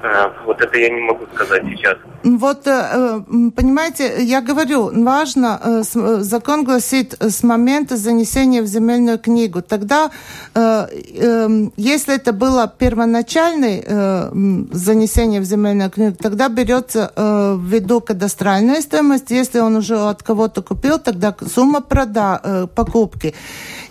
А, 0.00 0.32
вот 0.46 0.60
это 0.60 0.78
я 0.78 0.90
не 0.90 1.00
могу 1.00 1.26
сказать 1.34 1.64
сейчас. 1.64 1.96
Вот, 2.22 2.66
э, 2.66 2.70
э, 2.70 3.20
понимаете, 3.56 4.22
я 4.22 4.40
говорю, 4.40 4.90
важно, 5.04 5.60
э, 5.62 5.82
закон 6.20 6.64
гласит, 6.64 7.16
с 7.20 7.42
момента 7.42 7.96
занесения 7.96 8.62
в 8.62 8.66
земельную 8.66 9.18
книгу. 9.18 9.60
Тогда, 9.62 10.10
эм, 10.54 11.72
если 11.76 12.14
это 12.14 12.32
было 12.32 12.72
первоначальное 12.78 14.30
занесение 14.72 15.40
в 15.40 15.44
земельную 15.44 15.90
книгу, 15.90 16.16
тогда 16.20 16.48
берется 16.48 17.12
в 17.16 17.64
виду 17.64 18.00
кадастральная 18.00 18.80
стоимость. 18.82 19.30
Если 19.30 19.60
он 19.60 19.76
уже 19.76 19.96
от 19.96 20.22
кого-то 20.22 20.62
купил, 20.62 20.98
тогда 20.98 21.34
сумма 21.54 21.80
прода, 21.80 22.68
покупки. 22.74 23.34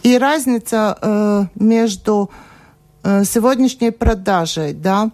И 0.04 0.18
разница 0.18 1.50
между 1.56 2.30
сегодняшней 3.04 3.92
продажей, 3.92 4.74
да, 4.74 5.12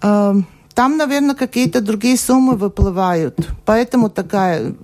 там, 0.00 0.96
наверное, 0.96 1.34
какие-то 1.34 1.80
другие 1.80 2.16
суммы 2.16 2.56
выплывают. 2.56 3.38
Поэтому 3.64 4.08
такая 4.08 4.74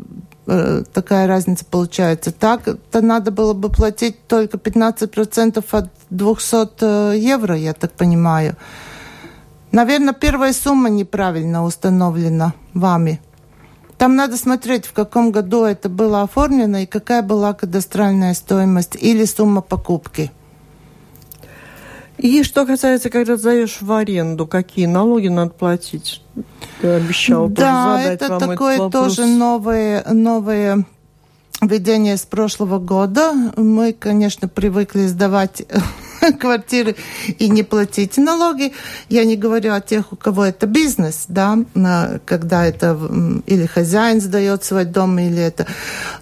э, 0.47 0.83
такая 0.93 1.27
разница 1.27 1.65
получается. 1.65 2.33
Так, 2.33 2.69
то 2.91 3.01
надо 3.01 3.31
было 3.31 3.53
бы 3.53 3.69
платить 3.69 4.27
только 4.27 4.59
15% 4.59 5.65
от 5.71 5.91
200 6.11 7.15
э, 7.15 7.19
евро, 7.19 7.57
я 7.57 7.73
так 7.73 7.93
понимаю. 7.93 8.57
Наверное, 9.73 10.15
первая 10.15 10.53
сумма 10.53 10.89
неправильно 10.89 11.65
установлена 11.65 12.55
вами. 12.73 13.21
Там 13.99 14.15
надо 14.15 14.37
смотреть, 14.37 14.87
в 14.87 14.93
каком 14.93 15.33
году 15.33 15.65
это 15.65 15.89
было 15.89 16.23
оформлено 16.23 16.79
и 16.79 16.87
какая 16.87 17.23
была 17.23 17.55
кадастральная 17.55 18.35
стоимость 18.35 18.97
или 18.97 19.25
сумма 19.25 19.63
покупки. 19.63 20.31
И 22.19 22.43
что 22.43 22.65
касается, 22.65 23.11
когда 23.11 23.37
сдаешь 23.37 23.79
в 23.81 23.93
аренду, 23.93 24.47
какие 24.47 24.87
налоги 24.87 25.29
надо 25.29 25.51
платить? 25.51 26.23
Ты 26.81 26.89
обещал 26.89 27.49
да, 27.49 27.99
задать 27.99 28.23
это 28.23 28.29
вам 28.29 28.41
такое 28.41 28.75
этот 28.75 28.95
вопрос. 28.95 29.17
тоже 29.17 29.29
новые, 29.29 30.03
новые 30.11 30.87
введение 31.61 32.17
с 32.17 32.23
прошлого 32.23 32.79
года. 32.79 33.33
Мы, 33.57 33.93
конечно, 33.93 34.49
привыкли 34.49 35.07
сдавать 35.07 35.63
квартиры 36.41 36.97
и 37.39 37.49
не 37.49 37.63
платить 37.63 38.17
налоги. 38.19 38.73
Я 39.09 39.25
не 39.25 39.37
говорю 39.37 39.73
о 39.73 39.81
тех, 39.81 40.13
у 40.13 40.17
кого 40.17 40.45
это 40.45 40.67
бизнес, 40.67 41.27
да, 41.29 41.59
когда 42.25 42.67
это 42.67 42.99
или 43.47 43.67
хозяин 43.67 44.21
сдает 44.21 44.65
свой 44.65 44.85
дом, 44.85 45.19
или 45.19 45.43
это. 45.43 45.67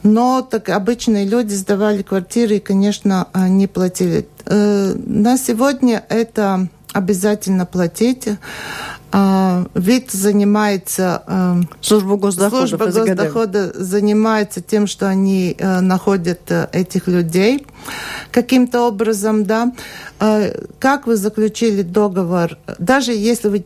Но 0.02 0.42
так 0.42 0.68
обычные 0.68 1.24
люди 1.24 1.54
сдавали 1.54 2.02
квартиры 2.02 2.56
и, 2.56 2.60
конечно, 2.60 3.28
не 3.34 3.66
платили. 3.66 4.28
Э, 4.46 4.94
на 4.94 5.38
сегодня 5.38 6.04
это 6.08 6.68
обязательно 6.92 7.66
платить. 7.66 8.28
А, 9.16 9.64
вид 9.74 10.10
занимается... 10.10 11.22
Э, 11.28 11.60
служба 11.80 12.16
госдохода. 12.16 12.66
Служба 12.66 12.86
госдохода 12.86 13.70
занимается 13.72 14.60
тем, 14.60 14.88
что 14.88 15.08
они 15.08 15.54
э, 15.56 15.80
находят 15.80 16.50
этих 16.72 17.06
людей 17.06 17.64
каким-то 18.32 18.88
образом, 18.88 19.44
да. 19.44 19.72
Как 20.78 21.06
вы 21.06 21.16
заключили 21.16 21.82
договор, 21.82 22.56
даже 22.78 23.12
если 23.12 23.48
вы 23.48 23.58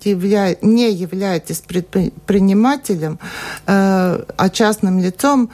не 0.60 0.90
являетесь 0.92 1.60
предпринимателем, 1.60 3.18
а 3.66 4.48
частным 4.52 4.98
лицом, 4.98 5.50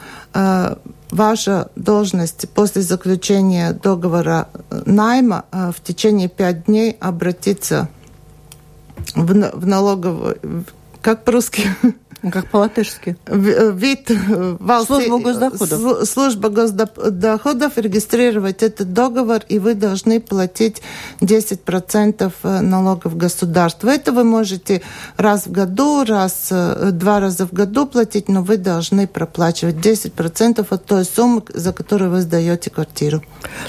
ваша 1.11 1.69
должность 1.75 2.49
после 2.49 2.81
заключения 2.81 3.71
договора 3.71 4.47
найма 4.85 5.45
в 5.51 5.75
течение 5.83 6.27
пять 6.27 6.65
дней 6.65 6.97
обратиться 6.99 7.87
в, 9.13 9.51
в 9.59 9.67
налоговую, 9.67 10.65
как 11.01 11.23
по-русски? 11.23 11.69
Как 12.31 12.49
по-латышски. 12.49 13.17
Э, 13.27 13.71
вид 13.71 14.09
э, 14.09 14.57
Служба 14.85 15.19
госдоходов. 15.19 16.07
Служба 16.09 16.49
госдоходов 16.49 17.77
регистрировать 17.77 18.63
этот 18.63 18.93
договор, 18.93 19.41
и 19.47 19.59
вы 19.59 19.75
должны 19.75 20.19
платить 20.19 20.81
10% 21.21 22.33
э, 22.43 22.61
налогов 22.61 23.15
государства. 23.17 23.89
Это 23.89 24.11
вы 24.11 24.23
можете 24.23 24.81
раз 25.17 25.45
в 25.45 25.51
году, 25.51 26.03
раз, 26.03 26.47
два 26.49 27.19
раза 27.19 27.45
в 27.45 27.53
году 27.53 27.85
платить, 27.85 28.27
но 28.27 28.41
вы 28.41 28.57
должны 28.57 29.07
проплачивать 29.07 29.75
10% 29.75 30.65
от 30.67 30.85
той 30.85 31.05
суммы, 31.05 31.43
за 31.53 31.73
которую 31.73 32.11
вы 32.11 32.21
сдаете 32.21 32.69
квартиру. 32.69 33.23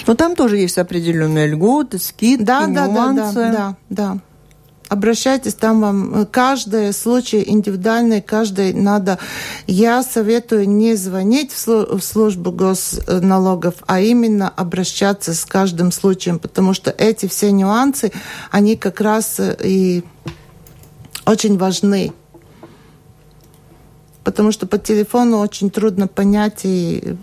Но 0.06 0.14
там 0.14 0.34
тоже 0.34 0.56
есть 0.56 0.78
определенные 0.78 1.46
льготы, 1.46 1.98
скидки, 1.98 2.42
да, 2.42 2.66
нюансы. 2.66 3.34
Да, 3.34 3.52
да, 3.52 3.76
да, 3.90 4.14
да 4.14 4.20
обращайтесь, 4.88 5.54
там 5.54 5.80
вам 5.80 6.14
э, 6.14 6.26
каждый 6.26 6.92
случай 6.92 7.42
индивидуальный, 7.46 8.20
каждый 8.20 8.72
надо. 8.72 9.18
Я 9.66 10.02
советую 10.02 10.68
не 10.68 10.94
звонить 10.94 11.52
в 11.52 12.00
службу 12.00 12.52
госналогов, 12.52 13.74
а 13.86 14.00
именно 14.00 14.48
обращаться 14.48 15.34
с 15.34 15.44
каждым 15.44 15.92
случаем, 15.92 16.38
потому 16.38 16.74
что 16.74 16.90
эти 16.90 17.26
все 17.26 17.50
нюансы, 17.50 18.12
они 18.50 18.76
как 18.76 19.00
раз 19.00 19.40
э, 19.40 19.56
и 19.62 20.04
очень 21.24 21.58
важны. 21.58 22.12
Потому 24.24 24.50
что 24.50 24.66
по 24.66 24.78
телефону 24.78 25.38
очень 25.38 25.70
трудно 25.70 26.08
понять 26.08 26.60
и 26.64 27.16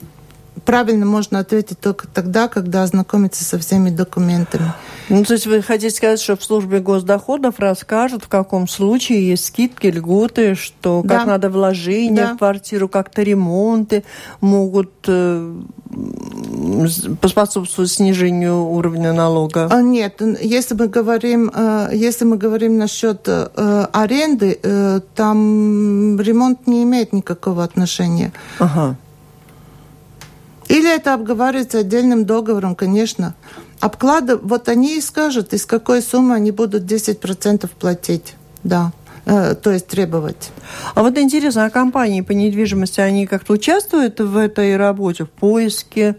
правильно 0.65 1.05
можно 1.05 1.39
ответить 1.39 1.79
только 1.79 2.07
тогда, 2.07 2.47
когда 2.47 2.83
ознакомиться 2.83 3.43
со 3.43 3.59
всеми 3.59 3.89
документами. 3.89 4.73
Ну, 5.09 5.23
то 5.23 5.33
есть 5.33 5.45
вы 5.45 5.61
хотите 5.61 5.95
сказать, 5.95 6.21
что 6.21 6.35
в 6.35 6.43
службе 6.43 6.79
госдоходов 6.79 7.59
расскажут, 7.59 8.23
в 8.23 8.27
каком 8.27 8.67
случае 8.67 9.27
есть 9.27 9.45
скидки, 9.45 9.87
льготы, 9.87 10.55
что 10.55 11.01
как 11.01 11.09
да. 11.09 11.25
надо 11.25 11.49
вложения 11.49 12.27
да. 12.27 12.33
в 12.35 12.37
квартиру, 12.37 12.87
как-то 12.87 13.21
ремонты 13.21 14.03
могут 14.39 14.91
э, 15.07 15.61
поспособствовать 17.21 17.91
снижению 17.91 18.65
уровня 18.65 19.13
налога? 19.13 19.67
А, 19.69 19.81
нет, 19.81 20.21
если 20.41 20.75
мы 20.75 20.87
говорим, 20.87 21.51
э, 21.53 21.89
если 21.93 22.25
мы 22.25 22.37
говорим 22.37 22.77
насчет 22.77 23.21
э, 23.27 23.87
аренды, 23.91 24.59
э, 24.61 25.01
там 25.15 26.19
ремонт 26.19 26.67
не 26.67 26.83
имеет 26.83 27.13
никакого 27.13 27.63
отношения. 27.63 28.31
Ага. 28.59 28.95
Или 30.73 30.93
это 30.93 31.13
обговаривается 31.13 31.79
отдельным 31.79 32.25
договором, 32.25 32.75
конечно. 32.75 33.35
Обклады, 33.79 34.37
вот 34.37 34.69
они 34.69 34.97
и 34.97 35.01
скажут, 35.01 35.53
из 35.53 35.65
какой 35.67 36.01
суммы 36.01 36.33
они 36.33 36.51
будут 36.51 36.83
10% 36.83 37.69
платить. 37.79 38.35
Да 38.63 38.91
э, 39.25 39.55
то 39.55 39.71
есть 39.71 39.87
требовать. 39.87 40.51
А 40.95 41.03
вот 41.03 41.17
интересно, 41.17 41.65
а 41.65 41.69
компании 41.69 42.21
по 42.21 42.31
недвижимости, 42.31 43.01
они 43.01 43.27
как-то 43.27 43.53
участвуют 43.53 44.19
в 44.19 44.35
этой 44.35 44.75
работе, 44.75 45.25
в 45.25 45.29
поиске 45.29 46.15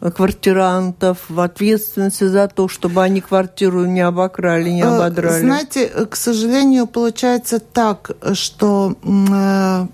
квартирантов, 0.00 1.18
в 1.28 1.40
ответственности 1.40 2.24
за 2.24 2.48
то, 2.48 2.68
чтобы 2.68 3.02
они 3.02 3.22
квартиру 3.22 3.86
не 3.86 4.00
обокрали, 4.02 4.68
не 4.68 4.82
э, 4.82 4.86
ободрали? 4.86 5.40
Знаете, 5.40 5.86
к 5.86 6.16
сожалению, 6.16 6.86
получается 6.86 7.58
так, 7.58 8.10
что 8.34 8.96
э, 9.02 9.86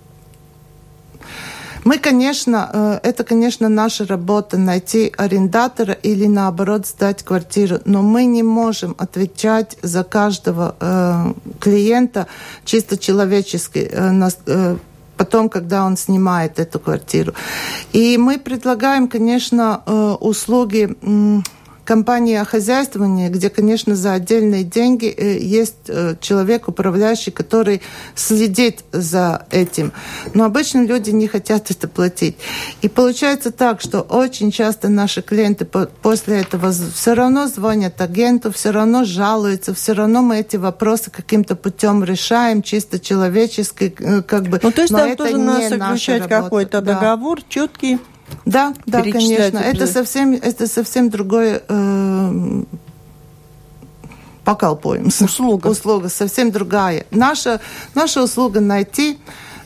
мы, 1.83 1.97
конечно, 1.97 2.69
э, 2.73 2.99
это, 3.09 3.23
конечно, 3.23 3.69
наша 3.69 4.05
работа 4.05 4.57
найти 4.57 5.11
арендатора 5.17 5.93
или 5.93 6.27
наоборот 6.27 6.85
сдать 6.85 7.23
квартиру, 7.23 7.79
но 7.85 8.01
мы 8.01 8.25
не 8.25 8.43
можем 8.43 8.95
отвечать 8.97 9.77
за 9.81 10.03
каждого 10.03 10.75
э, 10.79 11.33
клиента 11.59 12.27
чисто 12.65 12.97
человечески. 12.97 13.89
Э, 13.91 14.77
потом, 15.17 15.49
когда 15.49 15.85
он 15.85 15.97
снимает 15.97 16.59
эту 16.59 16.79
квартиру. 16.79 17.33
И 17.93 18.17
мы 18.17 18.39
предлагаем, 18.39 19.07
конечно, 19.07 19.83
услуги 20.19 20.95
компании 21.85 22.37
хозяйствования, 22.43 23.29
где, 23.29 23.49
конечно, 23.49 23.95
за 23.95 24.13
отдельные 24.13 24.63
деньги 24.63 25.07
э, 25.07 25.37
есть 25.37 25.75
э, 25.87 26.15
человек, 26.21 26.67
управляющий, 26.67 27.31
который 27.31 27.81
следит 28.15 28.83
за 28.91 29.45
этим. 29.51 29.91
Но 30.33 30.45
обычно 30.45 30.85
люди 30.85 31.11
не 31.11 31.27
хотят 31.27 31.71
это 31.71 31.87
платить. 31.87 32.37
И 32.81 32.89
получается 32.89 33.51
так, 33.51 33.81
что 33.81 34.01
очень 34.01 34.51
часто 34.51 34.89
наши 34.89 35.21
клиенты 35.21 35.65
после 35.65 36.41
этого 36.41 36.71
все 36.71 37.13
равно 37.13 37.47
звонят 37.47 37.99
агенту, 38.01 38.51
все 38.51 38.71
равно 38.71 39.03
жалуются, 39.03 39.73
все 39.73 39.93
равно 39.93 40.21
мы 40.21 40.39
эти 40.39 40.57
вопросы 40.57 41.11
каким-то 41.11 41.55
путем 41.55 42.03
решаем, 42.03 42.61
чисто 42.61 42.99
человечески, 42.99 43.93
э, 43.97 44.21
как 44.21 44.43
бы. 44.43 44.59
Ну, 44.61 44.71
то 44.71 44.81
есть 44.81 44.93
там 44.93 45.15
тоже 45.15 45.37
надо 45.37 45.69
заключать 45.69 46.27
какой-то 46.27 46.81
да. 46.81 46.93
договор 46.93 47.41
четкий. 47.47 47.99
Да, 48.45 48.73
да, 48.85 49.01
конечно. 49.01 49.57
Это 49.57 49.87
совсем, 49.87 50.33
это 50.33 50.67
совсем 50.67 51.09
другое 51.09 51.61
э, 51.67 52.63
поколпуемся. 54.43 55.25
Услуга. 55.25 55.67
Услуга 55.69 56.09
совсем 56.09 56.51
другая. 56.51 57.05
Наша, 57.11 57.61
наша 57.95 58.23
услуга 58.23 58.59
найти, 58.59 59.19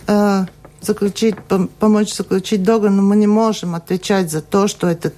э, 0.07 0.45
заключить, 0.81 1.35
помочь 1.79 2.13
заключить 2.13 2.63
договор, 2.63 2.91
но 2.91 3.01
мы 3.01 3.15
не 3.15 3.27
можем 3.27 3.75
отвечать 3.75 4.31
за 4.31 4.41
то, 4.41 4.67
что 4.67 4.87
этот 4.87 5.13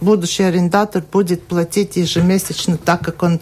будущий 0.00 0.44
арендатор 0.44 1.02
будет 1.10 1.42
платить 1.46 1.96
ежемесячно 1.96 2.76
так, 2.76 3.04
как 3.04 3.22
он 3.22 3.40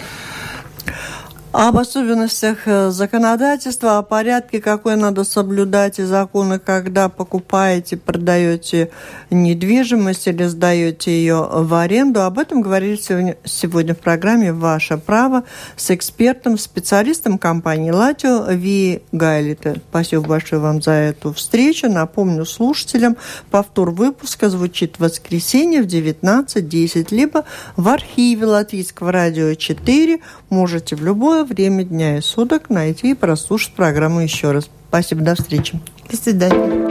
об 1.53 1.79
особенностях 1.79 2.59
э, 2.67 2.91
законодательства, 2.91 3.97
о 3.97 4.03
порядке, 4.03 4.61
какой 4.61 4.97
надо 4.97 5.25
соблюдать 5.25 5.99
и 5.99 6.05
законы, 6.05 6.59
когда 6.59 7.09
покупаете, 7.09 7.97
продаете 7.97 8.91
недвижимость 9.31 10.29
или 10.29 10.45
сдаете 10.45 11.11
ее 11.11 11.49
в 11.51 11.73
аренду. 11.75 12.23
Об 12.23 12.39
этом 12.39 12.61
говорили 12.61 12.97
сегодня, 12.97 13.37
сегодня 13.45 13.95
в 13.95 13.99
программе 13.99 14.53
«Ваше 14.53 14.99
право» 14.99 15.45
с 15.77 15.91
экспертом, 15.91 16.59
специалистом 16.59 17.39
компании 17.39 17.93
«Латио» 17.93 18.45
Ви 18.51 19.03
Гайлита. 19.13 19.77
Спасибо 19.89 20.23
большое 20.23 20.61
вам 20.61 20.83
за 20.83 20.93
эту 20.93 21.33
встречу. 21.33 21.89
Напомню 21.89 22.45
слушателям, 22.45 23.17
повтор 23.51 23.91
выпуска 23.91 24.51
звучит 24.51 24.97
в 24.97 25.01
воскресенье 25.01 25.83
в 25.83 25.87
19.10, 25.87 27.07
либо 27.11 27.47
в 27.77 27.89
архиве 27.89 28.45
Латвийского 28.45 29.13
радио 29.13 29.55
4. 29.55 30.21
Можете 30.51 30.95
в 30.95 31.03
любое 31.03 31.38
любое 31.39 31.45
время 31.45 31.85
дня 31.85 32.19
и 32.19 32.21
суток 32.21 32.71
найти 32.71 33.13
и 33.13 33.15
прослушать 33.15 33.73
программу 33.75 34.21
еще 34.21 34.53
раз. 34.53 34.69
Спасибо, 34.89 35.23
до 35.23 35.35
встречи. 35.35 35.81
До 36.11 36.17
свидания. 36.17 36.89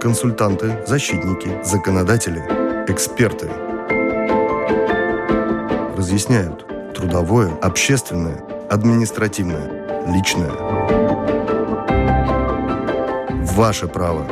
Консультанты, 0.00 0.84
защитники, 0.86 1.50
законодатели, 1.64 2.40
эксперты 2.88 3.48
разъясняют 5.96 6.66
трудовое, 6.94 7.50
общественное, 7.62 8.44
административное, 8.68 10.04
личное. 10.12 10.52
Ваше 13.54 13.88
право. 13.88 14.26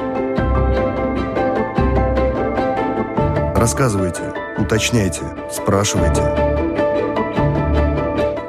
Рассказывайте 3.56 4.43
Уточняйте, 4.58 5.22
спрашивайте. 5.50 6.22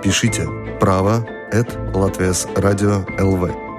Пишите 0.03 0.47
право 0.80 1.26
at 1.51 1.95
Латвес 1.95 2.47
Радио 2.56 3.06
ЛВ. 3.20 3.75